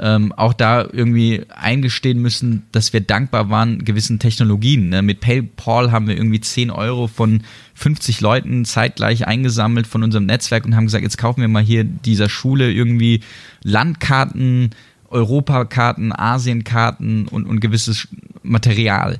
[0.00, 4.88] ähm, auch da irgendwie eingestehen müssen, dass wir dankbar waren gewissen Technologien.
[4.88, 5.02] Ne?
[5.02, 7.42] Mit PayPal haben wir irgendwie 10 Euro von
[7.74, 11.84] 50 Leuten zeitgleich eingesammelt von unserem Netzwerk und haben gesagt, jetzt kaufen wir mal hier
[11.84, 13.20] dieser Schule irgendwie
[13.62, 14.70] Landkarten,
[15.10, 18.08] Europakarten, Asienkarten und, und gewisses
[18.42, 19.18] Material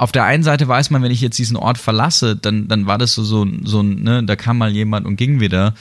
[0.00, 2.96] auf der einen Seite weiß man, wenn ich jetzt diesen Ort verlasse, dann, dann war
[2.96, 5.74] das so, so, so ne, da kam mal jemand und ging wieder.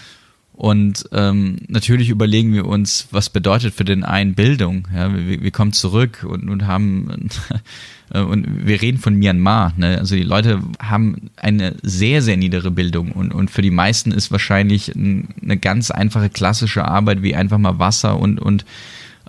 [0.52, 4.90] Und ähm, natürlich überlegen wir uns, was bedeutet für den einen Bildung.
[4.94, 7.30] Ja, wir, wir kommen zurück und, und haben
[8.14, 9.72] und wir reden von Myanmar.
[9.78, 9.98] Ne?
[9.98, 14.32] Also die Leute haben eine sehr, sehr niedere Bildung und, und für die meisten ist
[14.32, 18.66] wahrscheinlich eine ganz einfache klassische Arbeit wie einfach mal Wasser und, und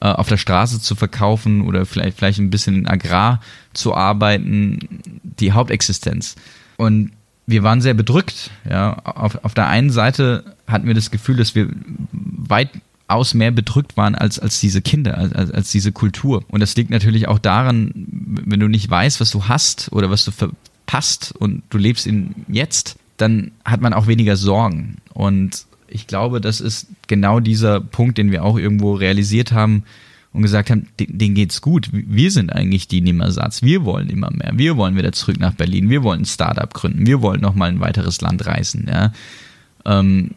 [0.01, 3.41] äh, auf der Straße zu verkaufen oder vielleicht, vielleicht ein bisschen in Agrar
[3.73, 4.79] zu arbeiten,
[5.23, 6.37] die Hauptexistenz.
[6.77, 7.13] Und
[7.47, 8.51] wir waren sehr bedrückt.
[8.69, 8.95] Ja.
[9.05, 11.69] Auf, auf der einen Seite hatten wir das Gefühl, dass wir
[12.13, 16.45] weitaus mehr bedrückt waren als, als diese Kinder, als, als diese Kultur.
[16.49, 20.25] Und das liegt natürlich auch daran, wenn du nicht weißt, was du hast oder was
[20.25, 24.97] du verpasst und du lebst in jetzt, dann hat man auch weniger Sorgen.
[25.13, 29.85] Und ich glaube, das ist genau dieser Punkt, den wir auch irgendwo realisiert haben,
[30.33, 31.89] und gesagt haben, denen geht's gut.
[31.93, 33.63] Wir sind eigentlich die Nimmersatz.
[33.63, 34.53] Wir wollen immer mehr.
[34.55, 35.91] Wir wollen wieder zurück nach Berlin.
[35.91, 37.07] Wir wollen ein Startup gründen.
[37.07, 38.87] Wir wollen nochmal ein weiteres Land reisen.
[38.89, 39.13] Ja.
[39.85, 40.31] Ähm,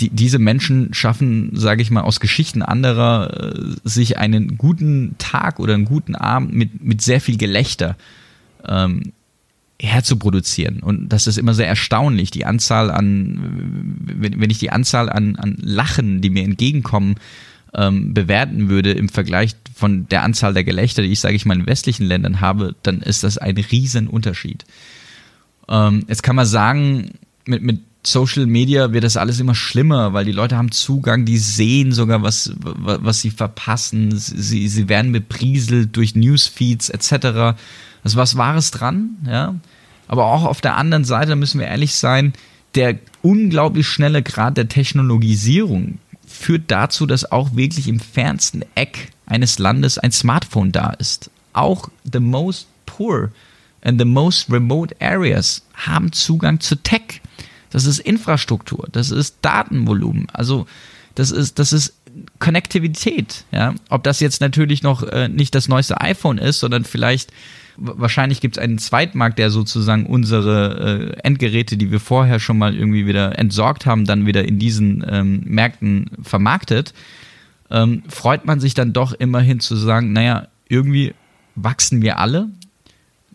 [0.00, 5.60] die, diese Menschen schaffen, sage ich mal, aus Geschichten anderer äh, sich einen guten Tag
[5.60, 7.96] oder einen guten Abend mit, mit sehr viel Gelächter
[8.66, 9.12] ähm,
[9.80, 10.80] herzuproduzieren.
[10.80, 15.36] Und das ist immer sehr erstaunlich, die Anzahl an, wenn, wenn ich die Anzahl an,
[15.36, 17.16] an Lachen, die mir entgegenkommen,
[17.74, 21.56] ähm, bewerten würde im Vergleich von der Anzahl der Gelächter, die ich, sage ich mal,
[21.56, 24.64] in westlichen Ländern habe, dann ist das ein Riesenunterschied.
[25.68, 27.10] Ähm, jetzt kann man sagen,
[27.44, 31.38] mit, mit Social Media wird das alles immer schlimmer, weil die Leute haben Zugang, die
[31.38, 37.56] sehen sogar, was, was sie verpassen, sie, sie werden beprieselt durch Newsfeeds etc.
[38.04, 39.54] Also was Wahres dran, ja.
[40.06, 42.32] Aber auch auf der anderen Seite müssen wir ehrlich sein,
[42.74, 49.58] der unglaublich schnelle Grad der Technologisierung führt dazu, dass auch wirklich im fernsten Eck eines
[49.58, 51.30] Landes ein Smartphone da ist.
[51.52, 53.32] Auch the most poor
[53.82, 57.20] and the most remote areas haben Zugang zu Tech.
[57.70, 60.66] Das ist Infrastruktur, das ist Datenvolumen, also
[61.14, 61.94] das ist, das ist
[62.38, 63.44] Konnektivität.
[63.50, 63.74] Ja?
[63.88, 67.32] Ob das jetzt natürlich noch äh, nicht das neueste iPhone ist, sondern vielleicht
[67.76, 72.74] wahrscheinlich gibt es einen Zweitmarkt, der sozusagen unsere äh, Endgeräte, die wir vorher schon mal
[72.74, 76.92] irgendwie wieder entsorgt haben, dann wieder in diesen ähm, Märkten vermarktet,
[77.70, 81.14] ähm, freut man sich dann doch immerhin zu sagen, naja, irgendwie
[81.54, 82.48] wachsen wir alle.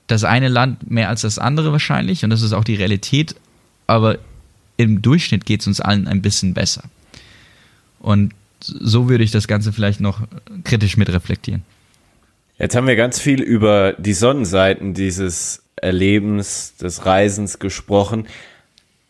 [0.08, 3.36] Das eine Land mehr als das andere wahrscheinlich und das ist auch die Realität,
[3.88, 4.18] aber
[4.78, 6.84] im Durchschnitt geht es uns allen ein bisschen besser.
[8.00, 10.22] Und so würde ich das Ganze vielleicht noch
[10.64, 11.64] kritisch mit reflektieren.
[12.58, 18.28] Jetzt haben wir ganz viel über die Sonnenseiten dieses Erlebens, des Reisens gesprochen.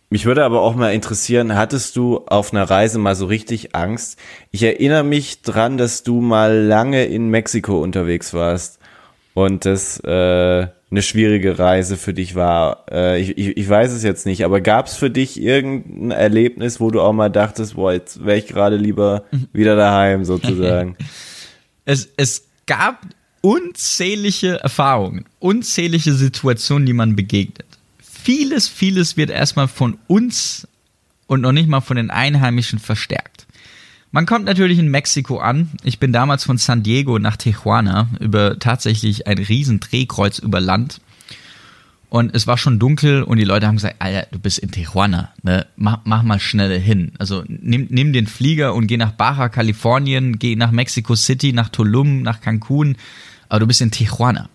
[0.09, 4.17] Mich würde aber auch mal interessieren, hattest du auf einer Reise mal so richtig Angst?
[4.51, 8.79] Ich erinnere mich dran, dass du mal lange in Mexiko unterwegs warst
[9.33, 12.85] und das äh, eine schwierige Reise für dich war.
[12.91, 16.79] Äh, ich, ich, ich weiß es jetzt nicht, aber gab es für dich irgendein Erlebnis,
[16.79, 20.95] wo du auch mal dachtest, boah, jetzt wäre ich gerade lieber wieder daheim sozusagen?
[21.85, 23.01] es, es gab
[23.41, 27.65] unzählige Erfahrungen, unzählige Situationen, die man begegnet.
[27.99, 30.67] Vieles, vieles wird erstmal von uns
[31.27, 33.42] und noch nicht mal von den Einheimischen verstärkt.
[34.13, 35.71] Man kommt natürlich in Mexiko an.
[35.83, 41.01] Ich bin damals von San Diego nach Tijuana über tatsächlich ein riesen Drehkreuz über Land.
[42.09, 45.33] Und es war schon dunkel und die Leute haben gesagt, Alter, du bist in Tijuana,
[45.41, 45.65] ne?
[45.77, 47.13] mach, mach mal schnell hin.
[47.17, 51.69] Also nimm, nimm den Flieger und geh nach Baja, Kalifornien, geh nach Mexico City, nach
[51.69, 52.97] Tulum, nach Cancun,
[53.49, 54.47] aber du bist in Tijuana.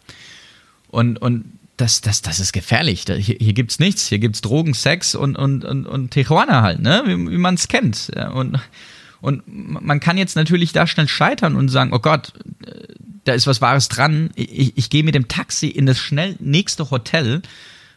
[0.87, 3.07] Und, und das, das, das ist gefährlich.
[3.09, 4.07] Hier, hier gibt's nichts.
[4.07, 7.03] Hier gibt's Drogen, Sex und, und, und, und Tijuana halt, ne?
[7.07, 8.13] wie, wie man es kennt.
[8.35, 8.61] Und
[9.21, 12.33] und man kann jetzt natürlich da schnell scheitern und sagen, oh Gott,
[13.25, 14.31] da ist was Wahres dran.
[14.35, 17.43] Ich, ich gehe mit dem Taxi in das schnell nächste Hotel,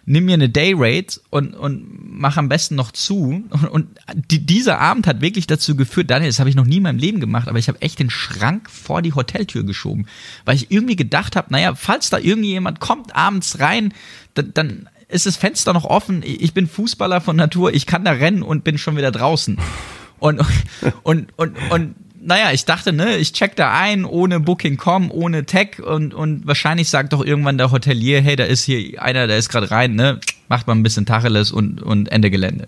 [0.06, 3.44] nimm mir eine Dayrate und, und mach am besten noch zu.
[3.50, 6.78] Und, und die, dieser Abend hat wirklich dazu geführt, Daniel, das habe ich noch nie
[6.78, 10.08] in meinem Leben gemacht, aber ich habe echt den Schrank vor die Hoteltür geschoben,
[10.46, 13.94] weil ich irgendwie gedacht habe, naja, falls da irgendjemand kommt abends rein,
[14.34, 16.24] dann, dann ist das Fenster noch offen.
[16.26, 19.58] Ich bin Fußballer von Natur, ich kann da rennen und bin schon wieder draußen.
[20.22, 20.40] Und,
[21.02, 25.80] und, und, und, naja, ich dachte, ne, ich check da ein, ohne Booking.com, ohne Tag
[25.80, 29.50] und, und wahrscheinlich sagt doch irgendwann der Hotelier, hey, da ist hier einer, der ist
[29.50, 32.68] gerade rein, ne, macht mal ein bisschen Tacheles und, und Ende Gelände.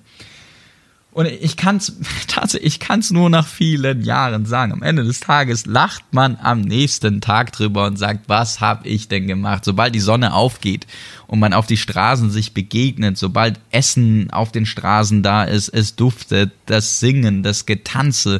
[1.14, 1.94] Und ich kann's,
[2.28, 4.74] tatsächlich, ich kann's nur nach vielen Jahren sagen.
[4.74, 9.08] Am Ende des Tages lacht man am nächsten Tag drüber und sagt, was hab ich
[9.08, 9.64] denn gemacht?
[9.64, 10.88] Sobald die Sonne aufgeht
[11.28, 15.96] und man auf die Straßen sich begegnet, sobald Essen auf den Straßen da ist, es
[15.96, 18.40] duftet, das Singen, das Getanze,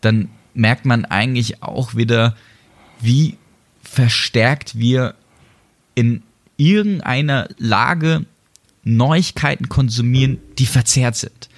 [0.00, 2.34] dann merkt man eigentlich auch wieder,
[3.00, 3.36] wie
[3.82, 5.14] verstärkt wir
[5.94, 6.22] in
[6.56, 8.26] irgendeiner Lage
[8.82, 11.49] Neuigkeiten konsumieren, die verzerrt sind.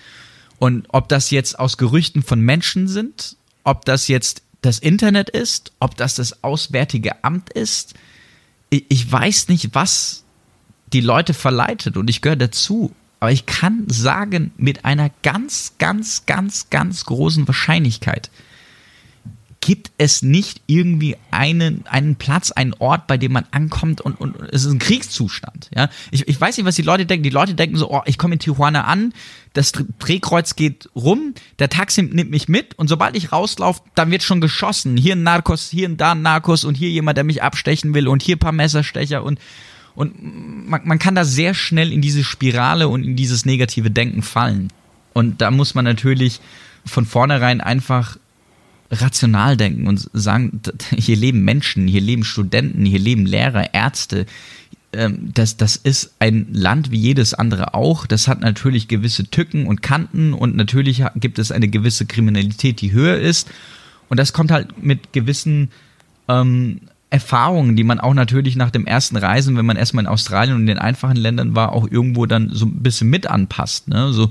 [0.62, 5.72] Und ob das jetzt aus Gerüchten von Menschen sind, ob das jetzt das Internet ist,
[5.80, 7.94] ob das das Auswärtige Amt ist,
[8.70, 10.22] ich, ich weiß nicht, was
[10.92, 12.94] die Leute verleitet und ich gehöre dazu.
[13.18, 18.30] Aber ich kann sagen, mit einer ganz, ganz, ganz, ganz großen Wahrscheinlichkeit,
[19.62, 24.34] gibt es nicht irgendwie einen, einen Platz, einen Ort, bei dem man ankommt und, und
[24.50, 25.70] es ist ein Kriegszustand.
[25.74, 25.88] Ja?
[26.10, 27.22] Ich, ich weiß nicht, was die Leute denken.
[27.22, 29.14] Die Leute denken so, oh, ich komme in Tijuana an,
[29.52, 34.24] das Drehkreuz geht rum, der Taxi nimmt mich mit und sobald ich rauslaufe, dann wird
[34.24, 34.96] schon geschossen.
[34.96, 38.08] Hier ein Narcos, hier ein da ein Narcos und hier jemand, der mich abstechen will
[38.08, 39.38] und hier paar Messerstecher und
[39.94, 40.14] und
[40.68, 44.68] man, man kann da sehr schnell in diese Spirale und in dieses negative Denken fallen.
[45.12, 46.40] Und da muss man natürlich
[46.86, 48.16] von vornherein einfach
[48.92, 50.60] rational denken und sagen,
[50.96, 54.26] hier leben Menschen, hier leben Studenten, hier leben Lehrer, Ärzte.
[54.92, 58.06] Ähm, das, das ist ein Land wie jedes andere auch.
[58.06, 62.92] Das hat natürlich gewisse Tücken und Kanten und natürlich gibt es eine gewisse Kriminalität, die
[62.92, 63.48] höher ist.
[64.08, 65.70] Und das kommt halt mit gewissen
[66.28, 70.54] ähm, Erfahrungen, die man auch natürlich nach dem ersten Reisen, wenn man erstmal in Australien
[70.54, 73.86] und in den einfachen Ländern war, auch irgendwo dann so ein bisschen mit anpasst.
[73.88, 74.14] Ne?
[74.14, 74.30] So,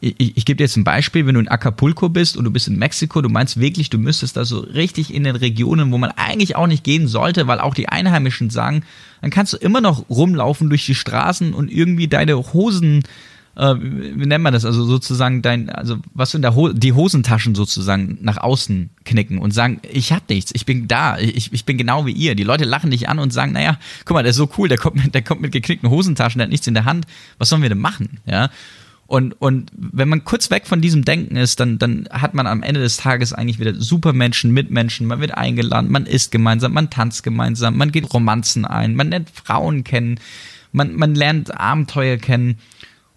[0.00, 2.68] ich, ich gebe dir jetzt ein Beispiel, wenn du in Acapulco bist und du bist
[2.68, 6.12] in Mexiko, du meinst wirklich, du müsstest da so richtig in den Regionen, wo man
[6.12, 8.84] eigentlich auch nicht gehen sollte, weil auch die Einheimischen sagen,
[9.20, 13.02] dann kannst du immer noch rumlaufen durch die Straßen und irgendwie deine Hosen
[13.56, 14.64] äh, wie nennt man das?
[14.64, 19.52] Also sozusagen dein, also was in der Ho die Hosentaschen sozusagen nach außen knicken und
[19.52, 22.34] sagen, ich hab nichts, ich bin da, ich, ich bin genau wie ihr.
[22.34, 24.78] Die Leute lachen dich an und sagen, naja, guck mal, der ist so cool, der
[24.78, 27.06] kommt mit, der kommt mit geknickten Hosentaschen, der hat nichts in der Hand,
[27.38, 28.20] was sollen wir denn machen?
[28.26, 28.50] Ja.
[29.06, 32.62] Und, und wenn man kurz weg von diesem Denken ist, dann, dann hat man am
[32.62, 37.22] Ende des Tages eigentlich wieder Supermenschen, Mitmenschen, man wird eingeladen, man isst gemeinsam, man tanzt
[37.22, 40.18] gemeinsam, man geht Romanzen ein, man lernt Frauen kennen,
[40.72, 42.56] man, man lernt Abenteuer kennen.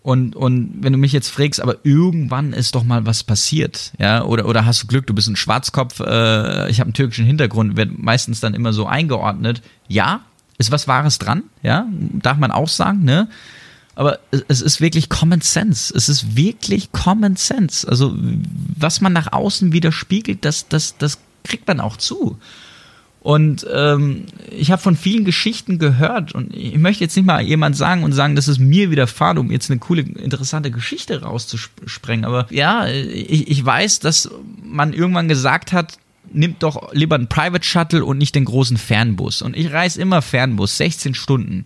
[0.05, 4.23] Und, und wenn du mich jetzt fragst, aber irgendwann ist doch mal was passiert, ja,
[4.23, 7.75] oder, oder hast du Glück, du bist ein Schwarzkopf, äh, ich habe einen türkischen Hintergrund,
[7.75, 9.63] wird meistens dann immer so eingeordnet.
[9.87, 10.21] Ja,
[10.59, 11.87] ist was Wahres dran, ja,
[12.21, 13.29] darf man auch sagen, ne?
[13.95, 15.91] Aber es ist wirklich Common Sense.
[15.95, 17.87] Es ist wirklich Common Sense.
[17.87, 18.15] Also,
[18.77, 22.37] was man nach außen widerspiegelt, das, das, das kriegt man auch zu.
[23.25, 27.75] Und ähm, ich habe von vielen Geschichten gehört und ich möchte jetzt nicht mal jemand
[27.75, 32.23] sagen und sagen, dass es mir widerfahren, um jetzt eine coole, interessante Geschichte rauszusprengen.
[32.23, 34.29] Aber ja, ich, ich weiß, dass
[34.61, 35.97] man irgendwann gesagt hat,
[36.31, 39.41] nimmt doch lieber einen Private Shuttle und nicht den großen Fernbus.
[39.41, 41.65] Und ich reise immer Fernbus, 16 Stunden.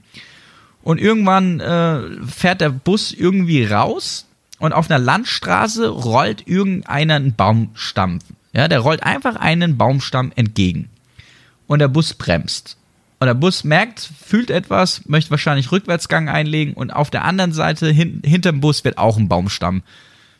[0.82, 4.28] Und irgendwann äh, fährt der Bus irgendwie raus
[4.60, 8.20] und auf einer Landstraße rollt irgendeiner einen Baumstamm.
[8.54, 10.90] Ja, der rollt einfach einen Baumstamm entgegen
[11.70, 12.78] und der Bus bremst.
[13.20, 17.92] Und der Bus merkt, fühlt etwas, möchte wahrscheinlich Rückwärtsgang einlegen und auf der anderen Seite,
[17.92, 19.84] hin, hinterm Bus, wird auch ein Baumstamm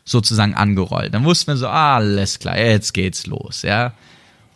[0.04, 1.14] sozusagen angerollt.
[1.14, 3.92] Dann wussten wir so, alles klar, jetzt geht's los, ja.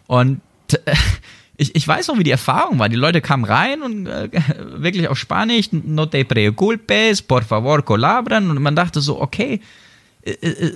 [0.09, 0.41] Und
[0.73, 0.95] äh,
[1.57, 2.89] ich, ich weiß noch, wie die Erfahrung war.
[2.89, 8.51] Die Leute kamen rein und äh, wirklich auf Spanisch, no te preocupes, por favor, colabran.
[8.51, 9.61] Und man dachte so, okay,
[10.23, 10.73] äh, äh,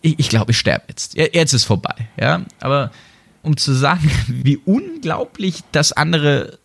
[0.00, 1.14] ich, ich glaube, ich sterbe jetzt.
[1.14, 2.42] Jetzt ist vorbei, ja.
[2.58, 2.90] Aber
[3.42, 6.58] um zu sagen, wie unglaublich das andere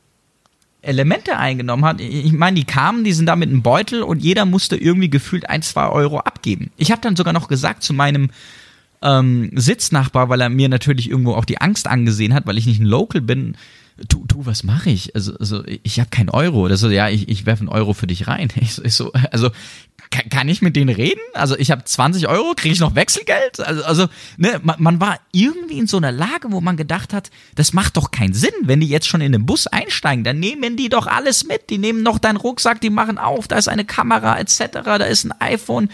[0.81, 2.01] Elemente eingenommen hat.
[2.01, 5.49] Ich meine, die kamen, die sind da mit einem Beutel und jeder musste irgendwie gefühlt
[5.49, 6.71] ein, zwei Euro abgeben.
[6.77, 8.29] Ich habe dann sogar noch gesagt zu meinem
[9.01, 12.81] ähm, Sitznachbar, weil er mir natürlich irgendwo auch die Angst angesehen hat, weil ich nicht
[12.81, 13.55] ein Local bin.
[14.09, 15.15] Du, du, was mache ich?
[15.15, 16.67] Also, also ich habe keinen Euro.
[16.67, 18.49] Das so, ja, ich, ich werfe einen Euro für dich rein.
[18.61, 19.51] Ich, ich so, also
[20.13, 21.19] kann, kann ich mit denen reden?
[21.33, 23.59] Also ich habe 20 Euro, kriege ich noch Wechselgeld?
[23.59, 24.07] Also, also
[24.37, 27.97] ne, man, man, war irgendwie in so einer Lage, wo man gedacht hat, das macht
[27.97, 31.07] doch keinen Sinn, wenn die jetzt schon in den Bus einsteigen, dann nehmen die doch
[31.07, 31.69] alles mit.
[31.71, 35.25] Die nehmen noch deinen Rucksack, die machen auf, da ist eine Kamera etc., da ist
[35.25, 35.89] ein iPhone.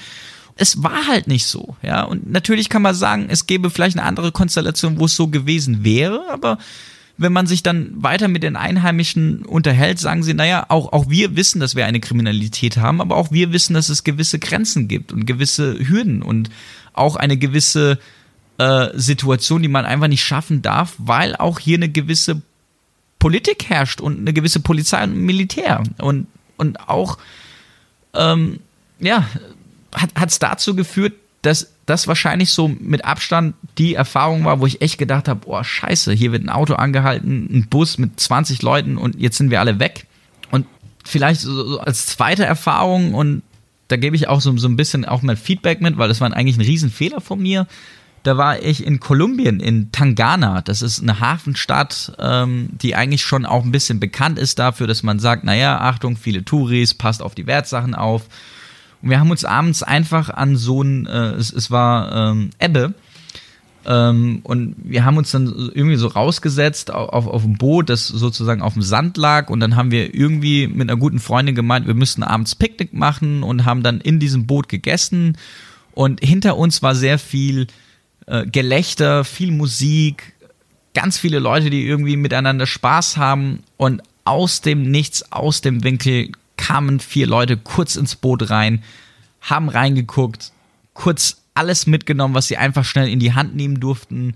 [0.55, 2.03] Es war halt nicht so, ja.
[2.03, 5.85] Und natürlich kann man sagen, es gäbe vielleicht eine andere Konstellation, wo es so gewesen
[5.85, 6.57] wäre, aber
[7.19, 11.35] wenn man sich dann weiter mit den Einheimischen unterhält, sagen sie, naja, auch, auch wir
[11.35, 15.11] wissen, dass wir eine Kriminalität haben, aber auch wir wissen, dass es gewisse Grenzen gibt
[15.11, 16.49] und gewisse Hürden und
[16.93, 17.99] auch eine gewisse
[18.57, 22.41] äh, Situation, die man einfach nicht schaffen darf, weil auch hier eine gewisse
[23.19, 25.83] Politik herrscht und eine gewisse Polizei und Militär.
[25.97, 27.17] Und, und auch,
[28.13, 28.61] ähm,
[29.01, 29.27] ja,
[29.93, 34.81] hat es dazu geführt, dass das wahrscheinlich so mit Abstand die Erfahrung war, wo ich
[34.81, 38.97] echt gedacht habe, boah, scheiße, hier wird ein Auto angehalten, ein Bus mit 20 Leuten
[38.97, 40.05] und jetzt sind wir alle weg.
[40.51, 40.65] Und
[41.03, 43.41] vielleicht so als zweite Erfahrung und
[43.87, 46.31] da gebe ich auch so, so ein bisschen auch mein Feedback mit, weil das war
[46.31, 47.65] eigentlich ein Riesenfehler von mir.
[48.21, 50.61] Da war ich in Kolumbien, in Tangana.
[50.61, 55.03] Das ist eine Hafenstadt, ähm, die eigentlich schon auch ein bisschen bekannt ist dafür, dass
[55.03, 58.27] man sagt, naja, Achtung, viele Touris, passt auf die Wertsachen auf.
[59.01, 62.93] Und wir haben uns abends einfach an so ein, äh, es, es war ähm, Ebbe,
[63.85, 68.61] ähm, und wir haben uns dann irgendwie so rausgesetzt auf, auf ein Boot, das sozusagen
[68.61, 69.49] auf dem Sand lag.
[69.49, 73.41] Und dann haben wir irgendwie mit einer guten Freundin gemeint, wir müssten abends Picknick machen
[73.41, 75.37] und haben dann in diesem Boot gegessen.
[75.93, 77.67] Und hinter uns war sehr viel
[78.27, 80.33] äh, Gelächter, viel Musik,
[80.93, 83.63] ganz viele Leute, die irgendwie miteinander Spaß haben.
[83.77, 88.83] Und aus dem Nichts, aus dem Winkel kamen vier Leute kurz ins Boot rein,
[89.41, 90.51] haben reingeguckt,
[90.93, 94.35] kurz alles mitgenommen, was sie einfach schnell in die Hand nehmen durften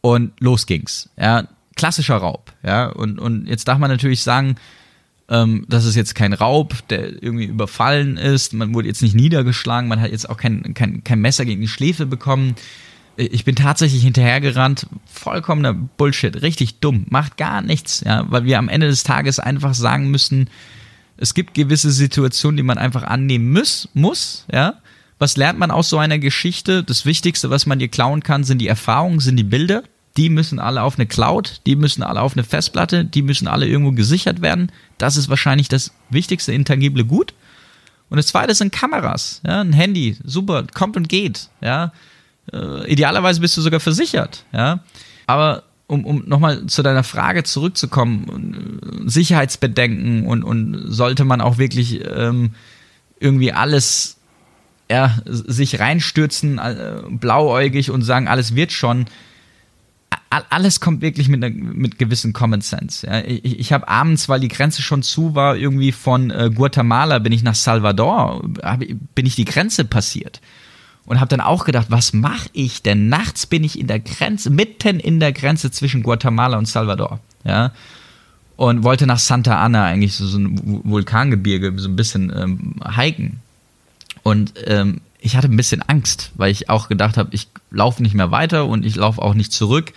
[0.00, 1.10] und los ging's.
[1.18, 1.46] Ja,
[1.76, 2.52] klassischer Raub.
[2.64, 4.56] Ja, und, und jetzt darf man natürlich sagen,
[5.28, 8.54] ähm, das ist jetzt kein Raub, der irgendwie überfallen ist.
[8.54, 11.68] Man wurde jetzt nicht niedergeschlagen, man hat jetzt auch kein, kein, kein Messer gegen die
[11.68, 12.56] Schläfe bekommen.
[13.16, 14.86] Ich bin tatsächlich hinterhergerannt.
[15.04, 19.74] Vollkommener Bullshit, richtig dumm, macht gar nichts, ja, weil wir am Ende des Tages einfach
[19.74, 20.48] sagen müssen,
[21.20, 24.74] es gibt gewisse Situationen, die man einfach annehmen muss, muss, ja.
[25.18, 26.82] Was lernt man aus so einer Geschichte?
[26.82, 29.82] Das Wichtigste, was man dir klauen kann, sind die Erfahrungen, sind die Bilder.
[30.16, 33.66] Die müssen alle auf eine Cloud, die müssen alle auf eine Festplatte, die müssen alle
[33.66, 34.72] irgendwo gesichert werden.
[34.96, 37.34] Das ist wahrscheinlich das wichtigste intangible Gut.
[38.08, 41.92] Und das zweite sind Kameras, ja, ein Handy, super, kommt und geht, ja.
[42.52, 44.80] Äh, idealerweise bist du sogar versichert, ja.
[45.26, 52.00] Aber um, um nochmal zu deiner Frage zurückzukommen, Sicherheitsbedenken und, und sollte man auch wirklich
[52.08, 52.52] ähm,
[53.18, 54.16] irgendwie alles
[54.88, 59.06] ja, sich reinstürzen, äh, blauäugig und sagen, alles wird schon.
[60.48, 63.04] Alles kommt wirklich mit, mit gewissen Common Sense.
[63.04, 63.20] Ja.
[63.24, 67.32] Ich, ich habe abends, weil die Grenze schon zu war, irgendwie von äh, Guatemala bin
[67.32, 70.40] ich nach Salvador, hab, bin ich die Grenze passiert
[71.10, 73.08] und habe dann auch gedacht, was mache ich denn?
[73.08, 77.72] Nachts bin ich in der Grenze, mitten in der Grenze zwischen Guatemala und Salvador, ja.
[78.54, 83.40] Und wollte nach Santa Ana eigentlich so, so ein Vulkangebirge so ein bisschen ähm, hiken.
[84.22, 88.14] Und ähm, ich hatte ein bisschen Angst, weil ich auch gedacht habe, ich laufe nicht
[88.14, 89.92] mehr weiter und ich laufe auch nicht zurück.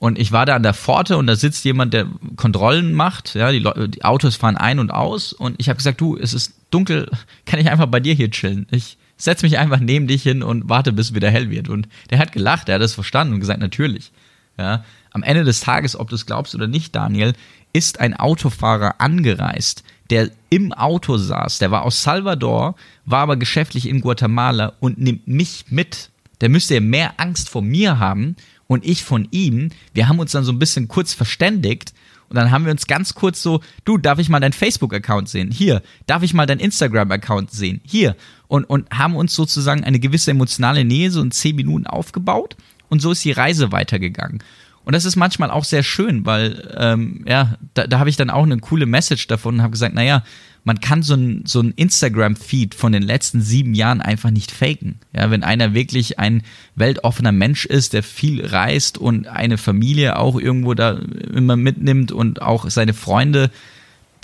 [0.00, 3.36] Und ich war da an der Pforte und da sitzt jemand, der Kontrollen macht.
[3.36, 5.32] Ja, die, die Autos fahren ein und aus.
[5.32, 7.08] Und ich habe gesagt, du, es ist dunkel,
[7.46, 8.66] kann ich einfach bei dir hier chillen?
[8.72, 11.68] Ich setz mich einfach neben dich hin und warte, bis es wieder hell wird.
[11.68, 14.12] Und der hat gelacht, er hat es verstanden und gesagt, natürlich.
[14.58, 17.34] Ja, am Ende des Tages, ob du es glaubst oder nicht, Daniel,
[17.72, 23.86] ist ein Autofahrer angereist, der im Auto saß, der war aus Salvador, war aber geschäftlich
[23.86, 26.10] in Guatemala und nimmt mich mit.
[26.40, 28.36] Der müsste ja mehr Angst vor mir haben
[28.66, 29.70] und ich von ihm.
[29.92, 31.92] Wir haben uns dann so ein bisschen kurz verständigt
[32.28, 35.50] und dann haben wir uns ganz kurz so, du, darf ich mal deinen Facebook-Account sehen?
[35.50, 35.82] Hier.
[36.06, 37.80] Darf ich mal deinen Instagram-Account sehen?
[37.84, 38.16] Hier.
[38.48, 42.56] Und, und haben uns sozusagen eine gewisse emotionale Nähe so in zehn Minuten aufgebaut.
[42.88, 44.42] Und so ist die Reise weitergegangen.
[44.84, 48.30] Und das ist manchmal auch sehr schön, weil, ähm, ja, da, da habe ich dann
[48.30, 50.22] auch eine coole Message davon und habe gesagt, naja,
[50.62, 55.00] man kann so ein, so ein Instagram-Feed von den letzten sieben Jahren einfach nicht faken.
[55.12, 56.42] Ja, wenn einer wirklich ein
[56.76, 61.00] weltoffener Mensch ist, der viel reist und eine Familie auch irgendwo da
[61.32, 63.50] immer mitnimmt und auch seine Freunde,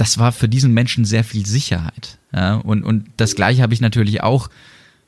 [0.03, 2.19] das war für diesen Menschen sehr viel Sicherheit.
[2.35, 4.51] Ja, und, und das Gleiche habe ich natürlich auch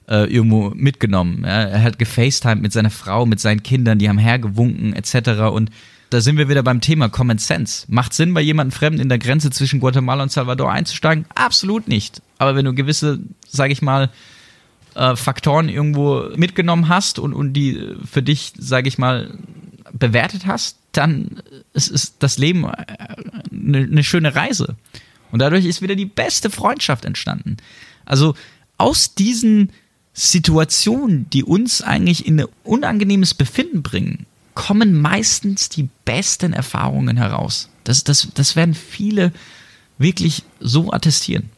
[0.09, 1.43] äh, irgendwo mitgenommen.
[1.43, 1.63] Ja.
[1.65, 5.51] Er hat gefacetimed mit seiner Frau, mit seinen Kindern, die haben hergewunken etc.
[5.53, 5.71] Und
[6.11, 7.87] da sind wir wieder beim Thema Common Sense.
[7.89, 11.27] Macht Sinn, bei jemandem Fremden in der Grenze zwischen Guatemala und Salvador einzusteigen?
[11.35, 12.23] Absolut nicht.
[12.39, 13.19] Aber wenn du gewisse,
[13.49, 14.11] sage ich mal,
[14.95, 19.37] äh, Faktoren irgendwo mitgenommen hast und, und die für dich, sage ich mal,
[19.95, 21.43] bewertet hast, dann
[21.73, 24.77] ist, ist das Leben eine, äh, eine schöne Reise.
[25.31, 27.57] Und dadurch ist wieder die beste Freundschaft entstanden.
[28.05, 28.35] Also
[28.77, 29.73] aus diesen
[30.13, 37.69] Situationen, die uns eigentlich in ein unangenehmes Befinden bringen, kommen meistens die besten Erfahrungen heraus.
[37.83, 39.33] Das, das, das werden viele
[39.99, 41.51] wirklich so attestieren.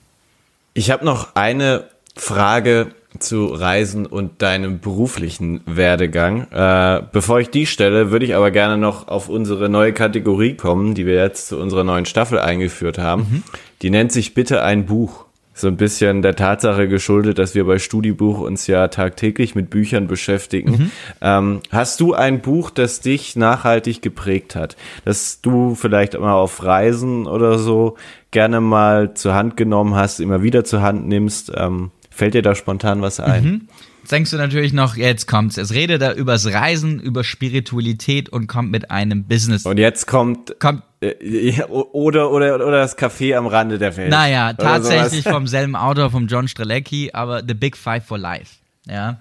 [0.73, 6.47] Ich habe noch eine Frage zu Reisen und deinem beruflichen Werdegang.
[6.51, 10.95] Äh, bevor ich die stelle, würde ich aber gerne noch auf unsere neue Kategorie kommen,
[10.95, 13.23] die wir jetzt zu unserer neuen Staffel eingeführt haben.
[13.23, 13.43] Mhm.
[13.83, 17.79] Die nennt sich bitte ein Buch so ein bisschen der Tatsache geschuldet, dass wir bei
[17.79, 20.71] Studibuch uns ja tagtäglich mit Büchern beschäftigen.
[20.71, 20.91] Mhm.
[21.23, 26.63] Ähm, hast du ein Buch, das dich nachhaltig geprägt hat, das du vielleicht mal auf
[26.63, 27.97] Reisen oder so
[28.33, 31.51] gerne mal zur Hand genommen hast, immer wieder zur Hand nimmst?
[31.57, 33.45] Ähm, fällt dir da spontan was ein?
[33.45, 33.69] Mhm
[34.11, 35.57] denkst du natürlich noch, jetzt kommt's.
[35.57, 39.67] Es redet da übers Reisen, über Spiritualität und kommt mit einem Business.
[39.67, 44.11] Und jetzt kommt, kommt äh, oder, oder, oder das Café am Rande der Welt.
[44.11, 48.57] Naja, tatsächlich vom selben Autor, vom John Strelecki, aber The Big Five for Life.
[48.89, 49.21] Ja.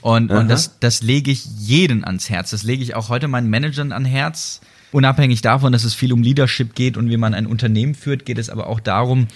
[0.00, 2.50] Und, und das, das lege ich jeden ans Herz.
[2.50, 4.60] Das lege ich auch heute meinen Managern ans Herz.
[4.92, 8.38] Unabhängig davon, dass es viel um Leadership geht und wie man ein Unternehmen führt, geht
[8.38, 9.26] es aber auch darum,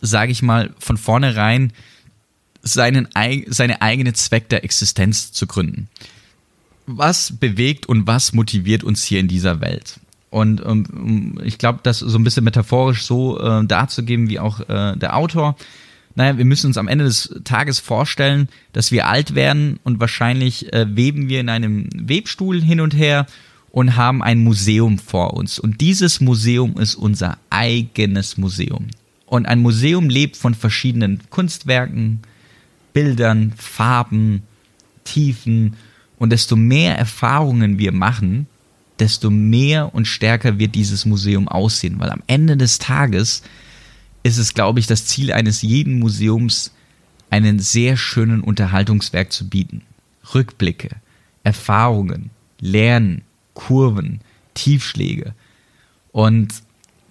[0.00, 1.72] sage ich mal, von vornherein
[2.62, 3.08] seinen,
[3.46, 5.88] seine eigene Zweck der Existenz zu gründen.
[6.86, 10.00] Was bewegt und was motiviert uns hier in dieser Welt?
[10.30, 14.96] Und ähm, ich glaube, das so ein bisschen metaphorisch so äh, darzugeben wie auch äh,
[14.96, 15.56] der Autor.
[16.14, 20.72] Naja, wir müssen uns am Ende des Tages vorstellen, dass wir alt werden und wahrscheinlich
[20.72, 23.26] äh, weben wir in einem Webstuhl hin und her
[23.70, 25.58] und haben ein Museum vor uns.
[25.58, 28.88] Und dieses Museum ist unser eigenes Museum.
[29.26, 32.20] Und ein Museum lebt von verschiedenen Kunstwerken,
[32.92, 34.42] Bildern, Farben,
[35.04, 35.76] Tiefen.
[36.18, 38.46] Und desto mehr Erfahrungen wir machen,
[38.98, 41.98] desto mehr und stärker wird dieses Museum aussehen.
[41.98, 43.42] Weil am Ende des Tages
[44.22, 46.72] ist es, glaube ich, das Ziel eines jeden Museums,
[47.30, 49.82] einen sehr schönen Unterhaltungswerk zu bieten.
[50.34, 50.90] Rückblicke,
[51.44, 52.30] Erfahrungen,
[52.60, 53.22] Lernen,
[53.54, 54.20] Kurven,
[54.54, 55.34] Tiefschläge.
[56.12, 56.62] Und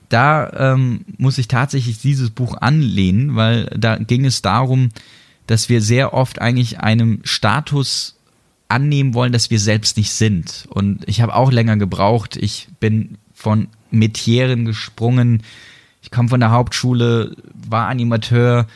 [0.10, 4.90] da ähm, muss ich tatsächlich dieses Buch anlehnen, weil da ging es darum,
[5.48, 8.16] dass wir sehr oft eigentlich einem Status
[8.70, 10.68] annehmen wollen, dass wir selbst nicht sind.
[10.70, 12.36] Und ich habe auch länger gebraucht.
[12.36, 15.44] Ich bin von Metieren gesprungen.
[16.02, 18.68] Ich komme von der Hauptschule, war Animateur,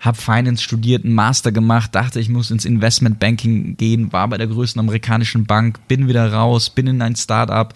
[0.00, 4.46] habe Finance studiert, einen Master gemacht, dachte, ich muss ins Investmentbanking gehen, war bei der
[4.46, 7.74] größten amerikanischen Bank, bin wieder raus, bin in ein Startup.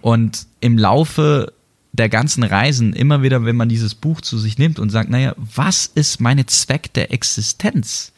[0.00, 1.52] Und im Laufe
[1.98, 5.34] der ganzen Reisen immer wieder, wenn man dieses Buch zu sich nimmt und sagt, naja,
[5.36, 8.12] was ist meine Zweck der Existenz?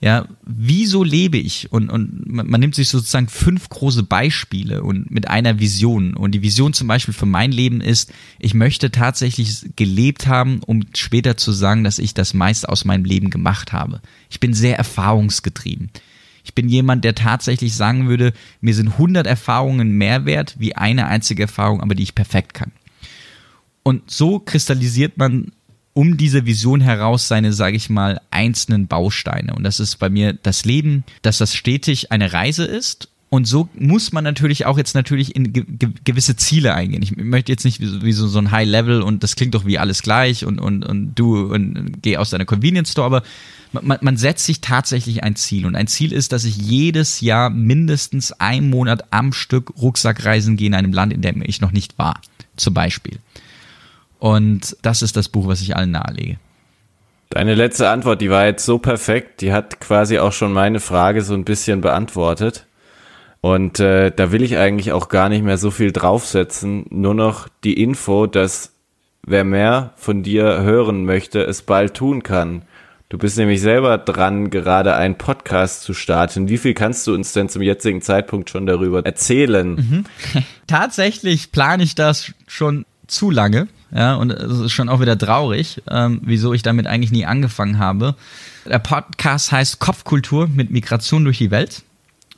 [0.00, 1.72] Ja, wieso lebe ich?
[1.72, 6.14] Und, und man, nimmt sich sozusagen fünf große Beispiele und mit einer Vision.
[6.14, 10.84] Und die Vision zum Beispiel für mein Leben ist, ich möchte tatsächlich gelebt haben, um
[10.94, 14.00] später zu sagen, dass ich das meiste aus meinem Leben gemacht habe.
[14.30, 15.90] Ich bin sehr erfahrungsgetrieben.
[16.44, 21.08] Ich bin jemand, der tatsächlich sagen würde, mir sind 100 Erfahrungen mehr wert wie eine
[21.08, 22.70] einzige Erfahrung, aber die ich perfekt kann.
[23.88, 25.52] Und so kristallisiert man
[25.94, 29.54] um diese Vision heraus seine, sage ich mal, einzelnen Bausteine.
[29.54, 33.08] Und das ist bei mir das Leben, dass das stetig eine Reise ist.
[33.30, 35.64] Und so muss man natürlich auch jetzt natürlich in ge
[36.04, 37.02] gewisse Ziele eingehen.
[37.02, 39.64] Ich möchte jetzt nicht wie, wie so, so ein High Level und das klingt doch
[39.64, 43.22] wie alles gleich und, und, und du und geh aus deiner Convenience Store, aber
[43.72, 45.64] man, man setzt sich tatsächlich ein Ziel.
[45.64, 50.66] Und ein Ziel ist, dass ich jedes Jahr mindestens einen Monat am Stück Rucksackreisen gehe
[50.66, 52.20] in einem Land, in dem ich noch nicht war.
[52.54, 53.18] Zum Beispiel.
[54.18, 56.38] Und das ist das Buch, was ich allen nahelege.
[57.30, 61.22] Deine letzte Antwort, die war jetzt so perfekt, die hat quasi auch schon meine Frage
[61.22, 62.66] so ein bisschen beantwortet.
[63.40, 67.48] Und äh, da will ich eigentlich auch gar nicht mehr so viel draufsetzen, nur noch
[67.64, 68.72] die Info, dass
[69.24, 72.62] wer mehr von dir hören möchte, es bald tun kann.
[73.10, 76.48] Du bist nämlich selber dran, gerade einen Podcast zu starten.
[76.48, 79.74] Wie viel kannst du uns denn zum jetzigen Zeitpunkt schon darüber erzählen?
[79.74, 80.04] Mhm.
[80.66, 83.68] Tatsächlich plane ich das schon zu lange.
[83.90, 87.78] Ja, und es ist schon auch wieder traurig, ähm, wieso ich damit eigentlich nie angefangen
[87.78, 88.16] habe.
[88.66, 91.82] Der Podcast heißt Kopfkultur mit Migration durch die Welt.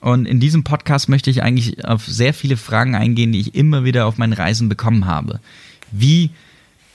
[0.01, 3.85] Und in diesem Podcast möchte ich eigentlich auf sehr viele Fragen eingehen, die ich immer
[3.85, 5.41] wieder auf meinen Reisen bekommen habe.
[5.91, 6.31] Wie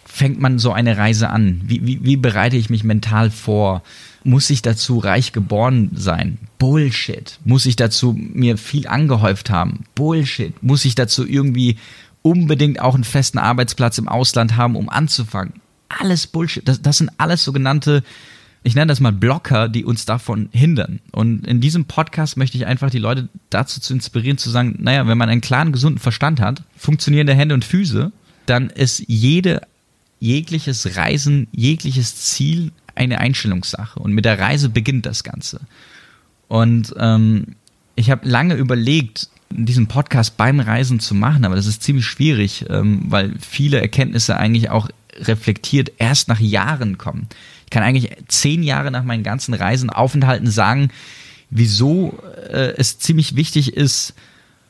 [0.06, 1.62] fängt man so eine Reise an?
[1.66, 3.84] Wie, wie, wie bereite ich mich mental vor?
[4.24, 6.40] Muss ich dazu reich geboren sein?
[6.58, 7.38] Bullshit.
[7.44, 9.84] Muss ich dazu mir viel angehäuft haben?
[9.94, 10.64] Bullshit.
[10.64, 11.78] Muss ich dazu irgendwie
[12.26, 15.54] unbedingt auch einen festen Arbeitsplatz im Ausland haben, um anzufangen?
[15.90, 16.68] Alles Bullshit.
[16.68, 18.04] Das, das sind alles sogenannte
[18.66, 21.00] ich nenne das mal Blocker, die uns davon hindern.
[21.12, 25.08] Und in diesem Podcast möchte ich einfach die Leute dazu zu inspirieren, zu sagen, naja,
[25.08, 28.12] wenn man einen klaren, gesunden Verstand hat, funktionierende Hände und Füße,
[28.48, 29.62] dann ist jede,
[30.20, 34.00] jegliches Reisen, jegliches Ziel eine Einstellungssache.
[34.00, 35.62] Und mit der Reise beginnt das Ganze.
[36.48, 37.56] Und ähm,
[37.96, 42.66] ich habe lange überlegt, diesen Podcast beim Reisen zu machen, aber das ist ziemlich schwierig,
[42.70, 47.28] ähm, weil viele Erkenntnisse eigentlich auch reflektiert erst nach Jahren kommen.
[47.66, 50.90] Ich kann eigentlich zehn Jahre nach meinen ganzen Reisen, Aufenthalten sagen,
[51.50, 52.20] wieso
[52.50, 54.14] äh, es ziemlich wichtig ist,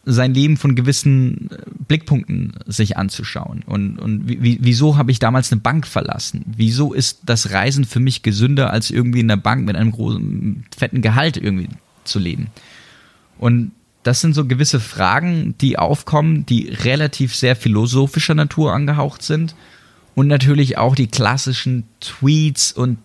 [0.06, 1.58] sein Leben von gewissen äh,
[1.88, 3.64] Blickpunkten sich anzuschauen.
[3.66, 6.44] Und, und wie, wieso habe ich damals eine Bank verlassen?
[6.46, 10.66] Wieso ist das Reisen für mich gesünder, als irgendwie in der Bank mit einem großen,
[10.76, 11.70] fetten Gehalt irgendwie
[12.04, 12.48] zu leben?
[13.40, 13.72] Und
[14.06, 19.56] das sind so gewisse Fragen, die aufkommen, die relativ sehr philosophischer Natur angehaucht sind
[20.14, 23.00] und natürlich auch die klassischen Tweets und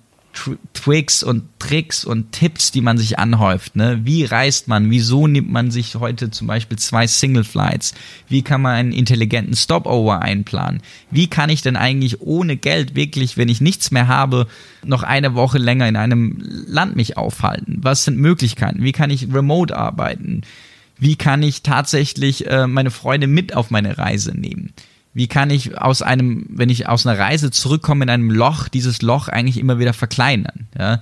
[0.75, 3.77] Twigs und Tricks und Tipps, die man sich anhäuft.
[3.77, 4.01] Ne?
[4.05, 4.91] Wie reist man?
[4.91, 7.95] Wieso nimmt man sich heute zum Beispiel zwei Single Flights?
[8.29, 10.83] Wie kann man einen intelligenten Stopover einplanen?
[11.11, 14.47] Wie kann ich denn eigentlich ohne Geld wirklich, wenn ich nichts mehr habe,
[14.85, 17.79] noch eine Woche länger in einem Land mich aufhalten?
[17.81, 18.83] Was sind Möglichkeiten?
[18.83, 20.43] Wie kann ich remote arbeiten?
[21.01, 24.75] Wie kann ich tatsächlich äh, meine Freunde mit auf meine Reise nehmen?
[25.15, 29.01] Wie kann ich aus einem, wenn ich aus einer Reise zurückkomme in einem Loch, dieses
[29.01, 30.69] Loch eigentlich immer wieder verkleinern?
[30.79, 31.01] Ja?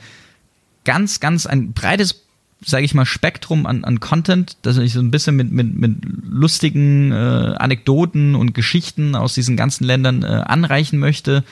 [0.85, 2.23] Ganz, ganz ein breites,
[2.65, 5.97] sage ich mal, Spektrum an, an Content, das ich so ein bisschen mit, mit, mit
[6.25, 11.43] lustigen äh, Anekdoten und Geschichten aus diesen ganzen Ländern äh, anreichen möchte.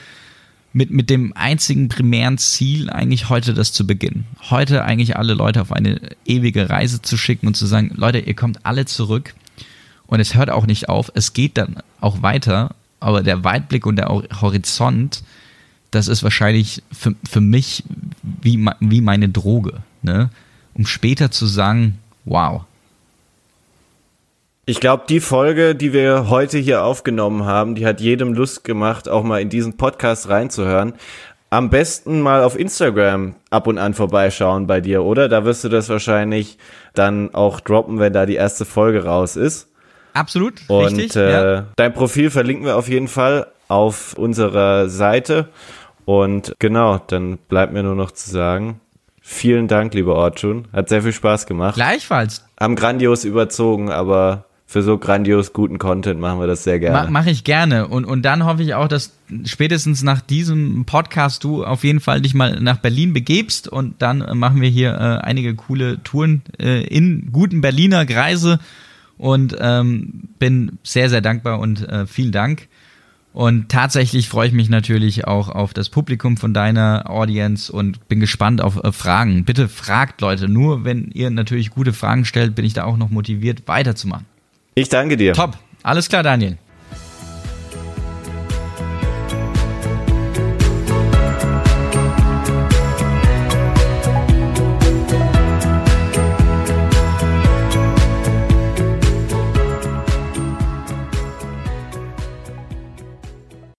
[0.77, 4.27] Mit, mit dem einzigen primären Ziel, eigentlich heute das zu beginnen.
[4.51, 8.35] Heute eigentlich alle Leute auf eine ewige Reise zu schicken und zu sagen, Leute, ihr
[8.35, 9.33] kommt alle zurück
[10.05, 13.95] und es hört auch nicht auf, es geht dann auch weiter, aber der Weitblick und
[13.95, 15.23] der Horizont,
[15.89, 17.83] das ist wahrscheinlich für, für mich
[18.21, 20.29] wie, wie meine Droge, ne?
[20.75, 22.65] um später zu sagen, wow.
[24.69, 29.07] Ich glaube, die Folge, die wir heute hier aufgenommen haben, die hat jedem Lust gemacht,
[29.07, 30.91] auch mal in diesen Podcast reinzuhören.
[31.49, 35.29] Am besten mal auf Instagram ab und an vorbeischauen bei dir, oder?
[35.29, 36.57] Da wirst du das wahrscheinlich
[36.93, 39.69] dann auch droppen, wenn da die erste Folge raus ist.
[40.11, 40.55] Absolut.
[40.67, 41.65] Und richtig, äh, ja.
[41.77, 45.47] dein Profil verlinken wir auf jeden Fall auf unserer Seite.
[46.03, 48.81] Und genau, dann bleibt mir nur noch zu sagen,
[49.21, 50.67] vielen Dank, lieber Ortschun.
[50.73, 51.75] Hat sehr viel Spaß gemacht.
[51.75, 52.43] Gleichfalls.
[52.59, 57.05] Haben grandios überzogen, aber für so grandios guten Content machen wir das sehr gerne.
[57.05, 57.87] Ma Mache ich gerne.
[57.87, 59.13] Und, und dann hoffe ich auch, dass
[59.45, 64.37] spätestens nach diesem Podcast du auf jeden Fall dich mal nach Berlin begebst und dann
[64.37, 68.59] machen wir hier äh, einige coole Touren äh, in guten Berliner Kreise
[69.17, 72.67] und ähm, bin sehr, sehr dankbar und äh, vielen Dank.
[73.31, 78.19] Und tatsächlich freue ich mich natürlich auch auf das Publikum von deiner Audience und bin
[78.19, 79.45] gespannt auf äh, Fragen.
[79.45, 83.09] Bitte fragt Leute, nur wenn ihr natürlich gute Fragen stellt, bin ich da auch noch
[83.09, 84.25] motiviert weiterzumachen.
[84.77, 85.33] Ich danke dir.
[85.33, 85.57] Top.
[85.81, 86.59] Alles klar, Daniel.